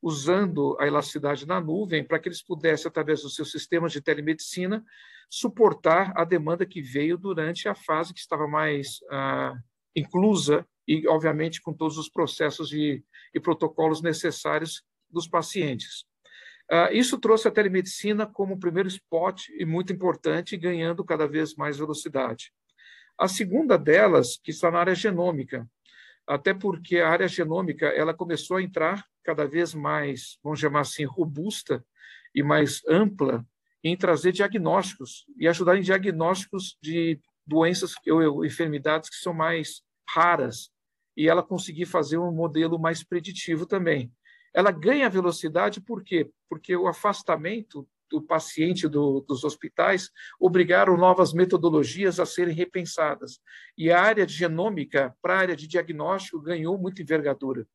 usando 0.00 0.76
a 0.80 0.86
elasticidade 0.86 1.46
na 1.46 1.60
nuvem 1.60 2.04
para 2.04 2.18
que 2.18 2.28
eles 2.28 2.42
pudessem, 2.42 2.88
através 2.88 3.22
dos 3.22 3.34
seus 3.34 3.50
sistemas 3.50 3.92
de 3.92 4.00
telemedicina, 4.00 4.84
suportar 5.30 6.12
a 6.16 6.24
demanda 6.24 6.66
que 6.66 6.82
veio 6.82 7.16
durante 7.16 7.68
a 7.68 7.74
fase 7.74 8.12
que 8.12 8.20
estava 8.20 8.46
mais 8.46 8.98
ah, 9.10 9.54
inclusa 9.94 10.66
e, 10.86 11.06
obviamente, 11.06 11.60
com 11.60 11.72
todos 11.72 11.96
os 11.96 12.08
processos 12.08 12.72
e 12.72 13.02
protocolos 13.42 14.02
necessários 14.02 14.82
dos 15.08 15.28
pacientes. 15.28 16.04
Uh, 16.70 16.92
isso 16.92 17.18
trouxe 17.18 17.48
a 17.48 17.50
telemedicina 17.50 18.26
como 18.26 18.54
um 18.54 18.58
primeiro 18.58 18.88
spot 18.88 19.48
e 19.58 19.64
muito 19.64 19.92
importante, 19.92 20.56
ganhando 20.56 21.04
cada 21.04 21.26
vez 21.26 21.54
mais 21.54 21.78
velocidade. 21.78 22.52
A 23.18 23.28
segunda 23.28 23.76
delas, 23.76 24.38
que 24.42 24.50
está 24.50 24.70
na 24.70 24.78
área 24.78 24.94
genômica, 24.94 25.68
até 26.26 26.54
porque 26.54 26.98
a 26.98 27.10
área 27.10 27.28
genômica 27.28 27.86
ela 27.86 28.14
começou 28.14 28.56
a 28.56 28.62
entrar 28.62 29.04
cada 29.22 29.46
vez 29.46 29.74
mais, 29.74 30.38
vamos 30.42 30.60
chamar 30.60 30.80
assim, 30.80 31.04
robusta 31.04 31.84
e 32.34 32.42
mais 32.42 32.80
ampla 32.88 33.44
em 33.84 33.96
trazer 33.96 34.32
diagnósticos 34.32 35.26
e 35.36 35.46
ajudar 35.48 35.76
em 35.76 35.82
diagnósticos 35.82 36.78
de 36.80 37.20
doenças 37.46 37.94
ou 38.08 38.44
enfermidades 38.44 39.10
que 39.10 39.16
são 39.16 39.34
mais 39.34 39.82
raras 40.08 40.70
e 41.16 41.28
ela 41.28 41.42
conseguir 41.42 41.86
fazer 41.86 42.18
um 42.18 42.32
modelo 42.32 42.78
mais 42.78 43.02
preditivo 43.04 43.66
também. 43.66 44.10
Ela 44.54 44.70
ganha 44.70 45.08
velocidade 45.08 45.80
por 45.80 46.02
quê? 46.02 46.30
Porque 46.48 46.76
o 46.76 46.86
afastamento 46.86 47.88
do 48.10 48.20
paciente 48.20 48.86
do, 48.86 49.24
dos 49.26 49.42
hospitais 49.42 50.10
obrigaram 50.38 50.96
novas 50.98 51.32
metodologias 51.32 52.20
a 52.20 52.26
serem 52.26 52.54
repensadas. 52.54 53.40
E 53.76 53.90
a 53.90 54.00
área 54.00 54.26
de 54.26 54.34
genômica, 54.34 55.16
para 55.22 55.34
a 55.34 55.38
área 55.38 55.56
de 55.56 55.66
diagnóstico, 55.66 56.40
ganhou 56.40 56.76
muita 56.76 57.00
envergadura. 57.00 57.66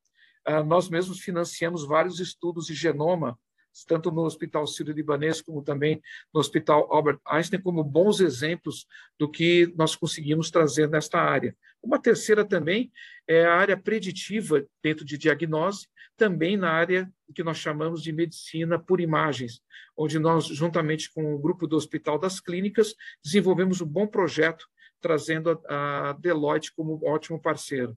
Ah, 0.45 0.63
nós 0.63 0.89
mesmos 0.89 1.19
financiamos 1.19 1.85
vários 1.85 2.19
estudos 2.19 2.67
de 2.67 2.75
genoma 2.75 3.37
tanto 3.85 4.11
no 4.11 4.23
Hospital 4.23 4.65
Sírio-Libanês 4.65 5.41
como 5.41 5.61
também 5.61 6.01
no 6.33 6.39
Hospital 6.39 6.91
Albert 6.91 7.19
Einstein, 7.25 7.61
como 7.61 7.83
bons 7.83 8.19
exemplos 8.19 8.87
do 9.17 9.29
que 9.29 9.71
nós 9.75 9.95
conseguimos 9.95 10.49
trazer 10.49 10.89
nesta 10.89 11.19
área. 11.19 11.55
Uma 11.81 11.99
terceira 11.99 12.43
também 12.43 12.91
é 13.27 13.45
a 13.45 13.55
área 13.55 13.77
preditiva 13.77 14.65
dentro 14.81 15.05
de 15.05 15.17
diagnose, 15.17 15.87
também 16.15 16.57
na 16.57 16.71
área 16.71 17.11
que 17.33 17.43
nós 17.43 17.57
chamamos 17.57 18.01
de 18.01 18.11
medicina 18.11 18.79
por 18.79 18.99
imagens, 18.99 19.61
onde 19.95 20.17
nós, 20.17 20.45
juntamente 20.45 21.11
com 21.13 21.35
o 21.35 21.39
grupo 21.39 21.67
do 21.67 21.75
Hospital 21.75 22.17
das 22.17 22.39
Clínicas, 22.39 22.95
desenvolvemos 23.23 23.81
um 23.81 23.85
bom 23.85 24.07
projeto, 24.07 24.67
trazendo 24.99 25.61
a 25.69 26.13
Deloitte 26.19 26.73
como 26.73 26.99
ótimo 27.05 27.39
parceiro. 27.39 27.95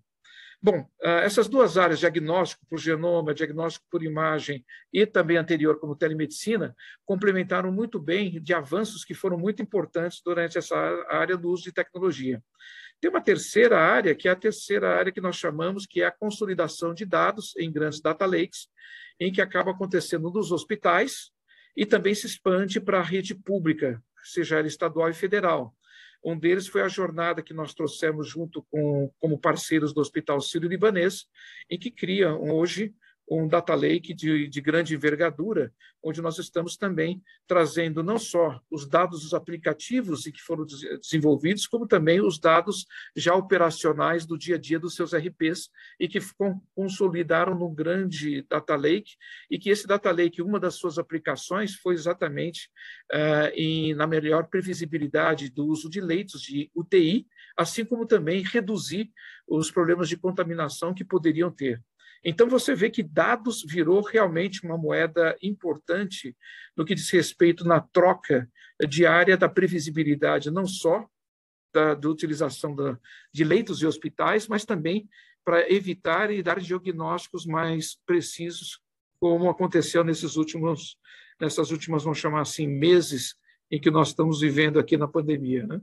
Bom, 0.63 0.87
ah, 1.03 1.21
essas 1.21 1.49
duas 1.49 1.79
áreas, 1.79 2.01
diagnóstico 2.01 2.67
por 2.67 2.79
genoma, 2.79 3.33
diagnóstico 3.33 3.87
por 3.91 4.03
imagem 4.03 4.63
e 4.93 5.07
também 5.07 5.39
anterior 5.39 5.81
como 5.81 5.97
telemedicina, 5.97 6.77
complementaram 7.07 7.73
muito 7.73 7.99
bem 7.99 8.43
de 8.43 8.53
avanços 8.53 9.03
que 9.03 9.15
foram 9.15 9.39
muito 9.39 9.63
importantes 9.63 10.21
durante 10.23 10.59
essa 10.59 10.77
área 11.09 11.35
do 11.35 11.49
uso 11.49 11.63
de 11.63 11.73
tecnologia. 11.73 12.43
Tem 13.01 13.11
uma 13.11 13.23
terceira 13.23 13.79
área, 13.79 14.15
que 14.15 14.29
é 14.29 14.33
a 14.33 14.37
terceira 14.37 14.95
área 14.95 15.11
que 15.11 15.21
nós 15.23 15.37
chamamos, 15.37 15.87
que 15.87 16.03
é 16.03 16.07
a 16.07 16.11
consolidação 16.11 16.93
de 16.93 17.07
dados 17.07 17.57
em 17.57 17.73
grandes 17.73 18.03
data 18.03 18.27
lakes, 18.27 18.69
em 19.19 19.33
que 19.33 19.41
acaba 19.41 19.71
acontecendo 19.71 20.31
nos 20.31 20.53
hospitais 20.53 21.31
e 21.75 21.87
também 21.87 22.15
se 22.15 22.27
expande 22.27 22.79
para 22.79 22.99
a 22.99 23.03
rede 23.03 23.35
pública, 23.35 24.03
seja 24.23 24.59
ela 24.59 24.69
estadual 24.69 25.09
e 25.09 25.15
federal. 25.15 25.75
Um 26.23 26.39
deles 26.39 26.67
foi 26.67 26.83
a 26.83 26.89
jornada 26.89 27.43
que 27.43 27.55
nós 27.55 27.73
trouxemos 27.75 28.29
junto 28.29 28.63
com 28.71 29.11
como 29.19 29.39
parceiros 29.39 29.93
do 29.93 30.01
Hospital 30.01 30.41
Sírio-Libanês, 30.41 31.27
em 31.71 31.79
que 31.79 31.91
cria 31.91 32.35
hoje 32.35 32.95
um 33.31 33.47
data 33.47 33.75
lake 33.75 34.13
de, 34.13 34.49
de, 34.49 34.61
grande 34.61 34.95
envergadura, 34.95 35.73
onde 36.03 36.21
nós 36.21 36.37
estamos 36.39 36.77
também 36.77 37.23
trazendo 37.47 38.03
não 38.03 38.19
só 38.19 38.61
os 38.69 38.89
dados 38.89 39.23
dos 39.23 39.33
aplicativos 39.33 40.25
que 40.25 40.41
foram 40.41 40.67
desenvolvidos, 40.67 41.67
como 41.67 41.87
também 41.87 42.21
os 42.21 42.41
dados 42.41 42.87
já 43.15 43.35
operacionais 43.35 44.27
do 44.27 44.37
dia 44.37 44.57
a 44.57 44.59
dia 44.59 44.81
dos 44.81 44.97
seus 44.97 45.15
RPs 45.15 45.71
e 46.01 46.09
que 46.09 46.19
consolidaram 46.75 47.55
num 47.55 47.73
grande 47.73 48.43
data 48.49 48.75
lake 48.75 49.13
e 49.49 49.59
que 49.59 49.71
esse 49.71 49.87
data 49.87 50.11
lake, 50.11 50.43
uma 50.43 50.59
das 50.59 50.75
suas 50.75 50.99
aplicações 50.99 51.77
foi 51.77 51.95
exatamente 51.95 52.69
uh, 53.13 53.55
em, 53.55 53.95
na 53.95 54.09
melhor 54.09 54.49
previsibilidade 54.49 55.51
do 55.51 55.67
uso 55.67 55.89
de 55.89 56.01
leitos 56.01 56.43
de 56.43 56.69
UTI, 56.75 57.29
assim 57.57 57.85
como 57.85 58.07
também 58.07 58.43
reduzir 58.43 59.13
os 59.47 59.71
problemas 59.71 60.09
de 60.09 60.17
contaminação 60.17 60.93
que 60.93 61.05
poderiam 61.05 61.51
ter. 61.51 61.81
Então, 62.25 62.49
você 62.49 62.75
vê 62.75 62.91
que 62.91 63.03
dados 63.03 63.65
virou 63.67 64.03
realmente 64.03 64.65
uma 64.65 64.77
moeda 64.77 65.37
importante 65.43 66.37
no 66.77 66.85
que 66.85 66.95
diz 66.95 67.09
respeito 67.11 67.65
na 67.65 67.81
troca 67.81 68.49
diária 68.89 69.37
da 69.37 69.49
previsibilidade, 69.49 70.51
não 70.51 70.67
só 70.67 71.07
da, 71.73 71.95
da 71.95 72.09
utilização 72.09 72.75
da, 72.75 72.99
de 73.33 73.45
leitos 73.45 73.81
e 73.81 73.87
hospitais, 73.87 74.49
mas 74.49 74.65
também 74.65 75.09
para 75.45 75.71
evitar 75.73 76.31
e 76.31 76.43
dar 76.43 76.61
diagnósticos 76.61 77.47
mais 77.47 77.99
precisos, 78.07 78.81
como 79.19 79.49
aconteceu 79.49 80.05
nesses 80.05 80.37
últimos, 80.37 80.97
nessas 81.41 81.71
últimas, 81.71 82.05
vamos 82.05 82.19
chamar 82.19 82.43
assim, 82.43 82.67
meses 82.67 83.35
em 83.71 83.81
que 83.81 83.91
nós 83.91 84.09
estamos 84.09 84.41
vivendo 84.41 84.79
aqui 84.79 84.97
na 84.97 85.09
pandemia. 85.09 85.67
Né? 85.67 85.81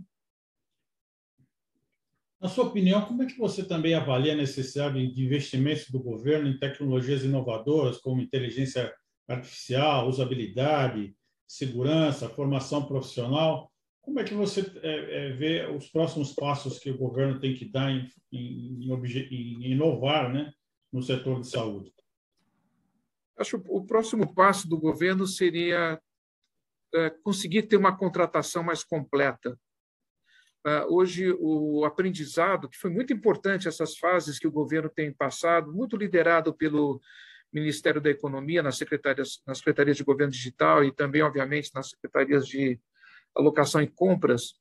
Na 2.39 2.47
sua 2.47 2.65
opinião, 2.65 3.03
como 3.03 3.23
é 3.23 3.25
que 3.25 3.37
você 3.37 3.63
também 3.63 3.95
avalia 3.95 4.33
a 4.33 4.37
necessidade 4.37 5.11
de 5.11 5.25
investimentos 5.25 5.89
do 5.89 5.99
governo 5.99 6.47
em 6.47 6.59
tecnologias 6.59 7.23
inovadoras 7.23 7.97
como 7.97 8.21
inteligência 8.21 8.93
artificial, 9.27 10.07
usabilidade, 10.07 11.15
segurança, 11.47 12.29
formação 12.29 12.85
profissional? 12.85 13.71
Como 14.01 14.19
é 14.19 14.23
que 14.23 14.35
você 14.35 14.61
é, 14.83 15.27
é, 15.27 15.31
vê 15.31 15.65
os 15.65 15.89
próximos 15.89 16.33
passos 16.33 16.77
que 16.77 16.91
o 16.91 16.97
governo 16.97 17.39
tem 17.39 17.55
que 17.55 17.65
dar 17.65 17.91
em, 17.91 18.07
em, 18.31 18.87
em 18.87 19.71
inovar 19.71 20.31
né, 20.31 20.53
no 20.93 21.01
setor 21.01 21.41
de 21.41 21.49
saúde? 21.49 21.91
Acho 23.35 23.59
que 23.59 23.69
o 23.69 23.83
próximo 23.83 24.33
passo 24.33 24.69
do 24.69 24.79
governo 24.79 25.25
seria 25.25 25.99
é, 26.93 27.09
conseguir 27.09 27.63
ter 27.63 27.77
uma 27.77 27.97
contratação 27.97 28.63
mais 28.63 28.83
completa 28.83 29.59
hoje 30.89 31.33
o 31.39 31.85
aprendizado, 31.85 32.69
que 32.69 32.77
foi 32.77 32.89
muito 32.89 33.13
importante 33.13 33.67
essas 33.67 33.97
fases 33.97 34.37
que 34.37 34.47
o 34.47 34.51
governo 34.51 34.89
tem 34.89 35.11
passado, 35.13 35.73
muito 35.73 35.95
liderado 35.95 36.53
pelo 36.53 37.01
Ministério 37.51 38.01
da 38.01 38.09
Economia, 38.09 38.61
nas 38.61 38.77
secretarias, 38.77 39.41
nas 39.45 39.59
secretarias 39.59 39.97
de 39.97 40.03
governo 40.03 40.31
digital 40.31 40.83
e 40.83 40.91
também, 40.91 41.21
obviamente, 41.21 41.71
nas 41.73 41.89
secretarias 41.89 42.45
de 42.45 42.79
alocação 43.35 43.81
e 43.81 43.87
compras, 43.87 44.53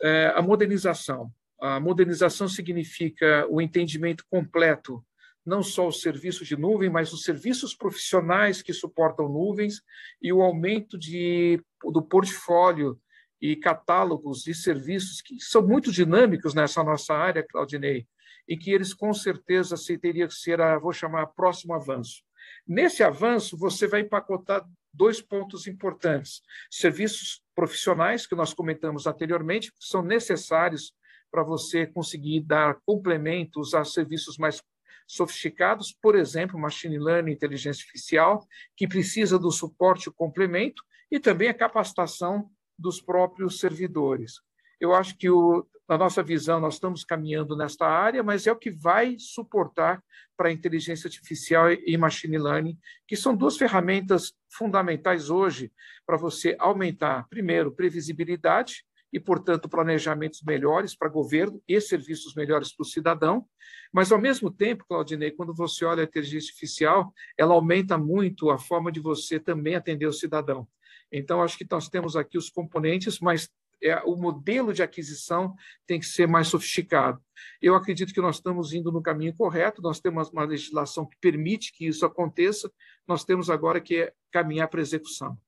é 0.00 0.32
a 0.34 0.42
modernização. 0.42 1.32
A 1.60 1.80
modernização 1.80 2.48
significa 2.48 3.46
o 3.50 3.60
entendimento 3.60 4.24
completo, 4.30 5.04
não 5.44 5.62
só 5.62 5.88
os 5.88 6.00
serviços 6.00 6.46
de 6.46 6.56
nuvem, 6.56 6.88
mas 6.90 7.12
os 7.12 7.24
serviços 7.24 7.74
profissionais 7.74 8.62
que 8.62 8.72
suportam 8.72 9.28
nuvens 9.28 9.82
e 10.22 10.32
o 10.32 10.42
aumento 10.42 10.96
de, 10.96 11.60
do 11.82 12.02
portfólio 12.02 13.00
e 13.40 13.56
catálogos 13.56 14.42
de 14.42 14.54
serviços 14.54 15.20
que 15.20 15.40
são 15.40 15.66
muito 15.66 15.92
dinâmicos 15.92 16.54
nessa 16.54 16.82
nossa 16.82 17.14
área, 17.14 17.46
Claudinei, 17.46 18.06
e 18.46 18.56
que 18.56 18.70
eles 18.70 18.94
com 18.94 19.12
certeza 19.12 19.76
teriam 20.00 20.28
que 20.28 20.34
ser, 20.34 20.60
a, 20.60 20.78
vou 20.78 20.92
chamar, 20.92 21.26
próximo 21.28 21.74
avanço. 21.74 22.22
Nesse 22.66 23.02
avanço, 23.02 23.56
você 23.56 23.86
vai 23.86 24.00
empacotar 24.00 24.66
dois 24.92 25.20
pontos 25.20 25.66
importantes: 25.66 26.42
serviços 26.70 27.42
profissionais, 27.54 28.26
que 28.26 28.34
nós 28.34 28.54
comentamos 28.54 29.06
anteriormente, 29.06 29.70
que 29.70 29.78
são 29.80 30.02
necessários 30.02 30.92
para 31.30 31.42
você 31.42 31.86
conseguir 31.86 32.40
dar 32.40 32.78
complementos 32.86 33.74
a 33.74 33.84
serviços 33.84 34.38
mais 34.38 34.62
sofisticados, 35.06 35.96
por 36.02 36.14
exemplo, 36.14 36.58
machine 36.58 36.98
learning, 36.98 37.32
inteligência 37.32 37.82
artificial, 37.82 38.46
que 38.76 38.86
precisa 38.86 39.38
do 39.38 39.50
suporte, 39.50 40.08
o 40.08 40.12
complemento, 40.12 40.82
e 41.10 41.18
também 41.18 41.48
a 41.48 41.54
capacitação 41.54 42.50
dos 42.78 43.00
próprios 43.00 43.58
servidores. 43.58 44.40
Eu 44.80 44.94
acho 44.94 45.16
que, 45.16 45.28
o, 45.28 45.66
na 45.88 45.98
nossa 45.98 46.22
visão, 46.22 46.60
nós 46.60 46.74
estamos 46.74 47.02
caminhando 47.02 47.56
nesta 47.56 47.86
área, 47.86 48.22
mas 48.22 48.46
é 48.46 48.52
o 48.52 48.56
que 48.56 48.70
vai 48.70 49.16
suportar 49.18 50.02
para 50.36 50.50
a 50.50 50.52
inteligência 50.52 51.08
artificial 51.08 51.72
e 51.72 51.96
machine 51.96 52.38
learning, 52.38 52.78
que 53.06 53.16
são 53.16 53.34
duas 53.34 53.56
ferramentas 53.56 54.32
fundamentais 54.52 55.30
hoje 55.30 55.72
para 56.06 56.16
você 56.16 56.54
aumentar, 56.60 57.26
primeiro, 57.28 57.72
previsibilidade 57.72 58.84
e, 59.12 59.18
portanto, 59.18 59.68
planejamentos 59.68 60.42
melhores 60.42 60.94
para 60.94 61.08
governo 61.08 61.60
e 61.66 61.80
serviços 61.80 62.34
melhores 62.34 62.74
para 62.74 62.82
o 62.82 62.86
cidadão. 62.86 63.46
Mas, 63.92 64.12
ao 64.12 64.20
mesmo 64.20 64.50
tempo, 64.50 64.84
Claudinei, 64.86 65.30
quando 65.30 65.54
você 65.54 65.84
olha 65.84 66.02
a 66.02 66.06
inteligência 66.06 66.50
artificial, 66.50 67.12
ela 67.36 67.54
aumenta 67.54 67.96
muito 67.98 68.50
a 68.50 68.58
forma 68.58 68.92
de 68.92 69.00
você 69.00 69.40
também 69.40 69.74
atender 69.74 70.06
o 70.06 70.12
cidadão. 70.12 70.68
Então, 71.12 71.42
acho 71.42 71.56
que 71.56 71.66
nós 71.70 71.88
temos 71.88 72.16
aqui 72.16 72.36
os 72.36 72.50
componentes, 72.50 73.18
mas 73.20 73.48
é, 73.82 73.96
o 74.04 74.16
modelo 74.16 74.72
de 74.72 74.82
aquisição 74.82 75.54
tem 75.86 76.00
que 76.00 76.06
ser 76.06 76.26
mais 76.26 76.48
sofisticado. 76.48 77.20
Eu 77.62 77.74
acredito 77.74 78.12
que 78.12 78.20
nós 78.20 78.36
estamos 78.36 78.72
indo 78.72 78.90
no 78.90 79.02
caminho 79.02 79.34
correto, 79.34 79.82
nós 79.82 80.00
temos 80.00 80.28
uma 80.30 80.44
legislação 80.44 81.06
que 81.06 81.16
permite 81.20 81.72
que 81.72 81.86
isso 81.86 82.04
aconteça, 82.04 82.70
nós 83.06 83.24
temos 83.24 83.48
agora 83.48 83.80
que 83.80 84.12
caminhar 84.30 84.68
para 84.68 84.80
a 84.80 84.82
execução. 84.82 85.38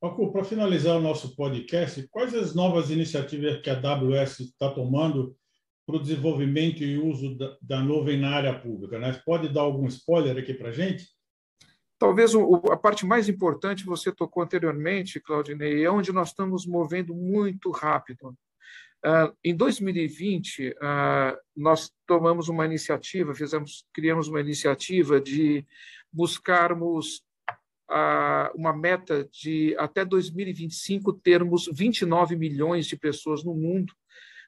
Paco, 0.00 0.32
para 0.32 0.44
finalizar 0.44 0.96
o 0.96 1.00
nosso 1.00 1.34
podcast, 1.34 2.06
quais 2.08 2.32
as 2.32 2.54
novas 2.54 2.88
iniciativas 2.88 3.60
que 3.60 3.68
a 3.68 3.80
AWS 3.80 4.40
está 4.40 4.70
tomando 4.70 5.36
para 5.84 5.96
o 5.96 6.00
desenvolvimento 6.00 6.84
e 6.84 6.98
uso 6.98 7.36
da, 7.36 7.56
da 7.60 7.82
nuvem 7.82 8.16
na 8.16 8.30
área 8.30 8.56
pública? 8.56 8.96
Né? 8.96 9.20
Pode 9.26 9.48
dar 9.48 9.62
algum 9.62 9.88
spoiler 9.88 10.38
aqui 10.38 10.54
para 10.54 10.68
a 10.68 10.72
gente? 10.72 11.04
Talvez 11.98 12.32
a 12.70 12.76
parte 12.76 13.04
mais 13.04 13.28
importante 13.28 13.84
você 13.84 14.12
tocou 14.12 14.42
anteriormente, 14.42 15.20
Claudinei, 15.20 15.84
é 15.84 15.90
onde 15.90 16.12
nós 16.12 16.28
estamos 16.28 16.64
movendo 16.64 17.12
muito 17.14 17.70
rápido. 17.70 18.36
Uh, 19.04 19.34
em 19.44 19.54
2020, 19.54 20.70
uh, 20.70 20.74
ah, 20.80 21.38
nós 21.56 21.92
tomamos 22.06 22.48
uma 22.48 22.66
iniciativa, 22.66 23.34
fizemos, 23.34 23.84
criamos 23.92 24.28
uma 24.28 24.40
iniciativa 24.40 25.20
de 25.20 25.64
buscarmos 26.12 27.22
uh, 27.90 28.56
uma 28.56 28.72
meta 28.72 29.28
de 29.32 29.76
até 29.78 30.04
2025 30.04 31.12
termos 31.12 31.68
29 31.72 32.36
milhões 32.36 32.86
de 32.86 32.96
pessoas 32.96 33.44
no 33.44 33.54
mundo 33.54 33.92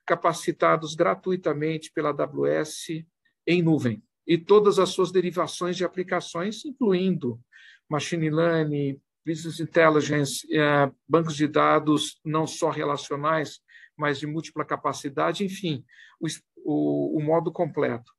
capacitados 0.06 0.94
gratuitamente 0.94 1.92
pela 1.92 2.10
AWS 2.10 3.04
em 3.46 3.62
nuvem. 3.62 4.02
E 4.30 4.38
todas 4.38 4.78
as 4.78 4.90
suas 4.90 5.10
derivações 5.10 5.76
de 5.76 5.84
aplicações, 5.84 6.64
incluindo 6.64 7.40
machine 7.88 8.30
learning, 8.30 8.96
business 9.26 9.58
intelligence, 9.58 10.46
eh, 10.56 10.88
bancos 11.08 11.34
de 11.34 11.48
dados 11.48 12.20
não 12.24 12.46
só 12.46 12.70
relacionais, 12.70 13.58
mas 13.96 14.20
de 14.20 14.28
múltipla 14.28 14.64
capacidade, 14.64 15.44
enfim, 15.44 15.84
o, 16.20 16.28
o, 16.64 17.18
o 17.18 17.20
modo 17.20 17.50
completo. 17.50 18.12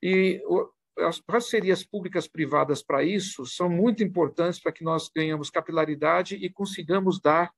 E 0.00 0.40
as 0.98 1.18
parcerias 1.20 1.82
públicas 1.82 2.28
privadas 2.28 2.80
para 2.80 3.02
isso 3.02 3.44
são 3.44 3.68
muito 3.68 4.04
importantes 4.04 4.60
para 4.60 4.70
que 4.70 4.84
nós 4.84 5.10
ganhamos 5.12 5.50
capilaridade 5.50 6.36
e 6.36 6.48
consigamos 6.48 7.20
dar 7.20 7.50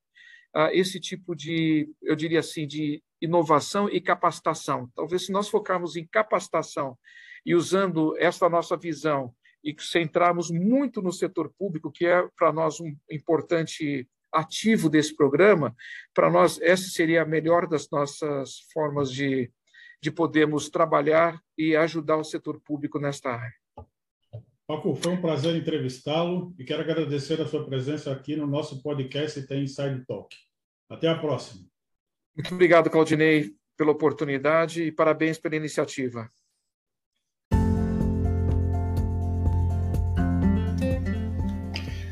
uh, 0.56 0.70
esse 0.72 0.98
tipo 0.98 1.36
de, 1.36 1.86
eu 2.00 2.16
diria 2.16 2.40
assim, 2.40 2.66
de 2.66 3.02
inovação 3.20 3.90
e 3.90 4.00
capacitação. 4.00 4.90
Talvez 4.96 5.26
se 5.26 5.32
nós 5.32 5.50
focarmos 5.50 5.96
em 5.96 6.06
capacitação 6.06 6.96
e 7.44 7.54
usando 7.54 8.16
essa 8.18 8.48
nossa 8.48 8.76
visão 8.76 9.34
e 9.62 9.74
centrarmos 9.78 10.50
muito 10.50 11.02
no 11.02 11.12
setor 11.12 11.52
público, 11.58 11.90
que 11.90 12.06
é 12.06 12.26
para 12.36 12.52
nós 12.52 12.80
um 12.80 12.94
importante 13.10 14.08
ativo 14.32 14.88
desse 14.88 15.14
programa, 15.14 15.74
para 16.14 16.30
nós 16.30 16.60
essa 16.60 16.88
seria 16.88 17.22
a 17.22 17.26
melhor 17.26 17.66
das 17.66 17.88
nossas 17.90 18.60
formas 18.72 19.10
de, 19.10 19.50
de 20.02 20.10
podermos 20.10 20.68
trabalhar 20.68 21.40
e 21.58 21.76
ajudar 21.76 22.16
o 22.16 22.24
setor 22.24 22.60
público 22.60 22.98
nesta 22.98 23.30
área. 23.30 23.60
Paco, 24.66 24.94
foi 24.94 25.12
um 25.12 25.20
prazer 25.20 25.56
entrevistá-lo 25.56 26.54
e 26.56 26.64
quero 26.64 26.82
agradecer 26.82 27.40
a 27.40 27.46
sua 27.46 27.66
presença 27.66 28.12
aqui 28.12 28.36
no 28.36 28.46
nosso 28.46 28.80
podcast 28.82 29.44
Tem 29.48 29.64
Inside 29.64 30.04
Talk. 30.06 30.34
Até 30.88 31.08
a 31.08 31.18
próxima. 31.18 31.66
Muito 32.36 32.54
obrigado, 32.54 32.88
Claudinei, 32.88 33.50
pela 33.76 33.90
oportunidade 33.90 34.84
e 34.84 34.92
parabéns 34.92 35.38
pela 35.38 35.56
iniciativa. 35.56 36.30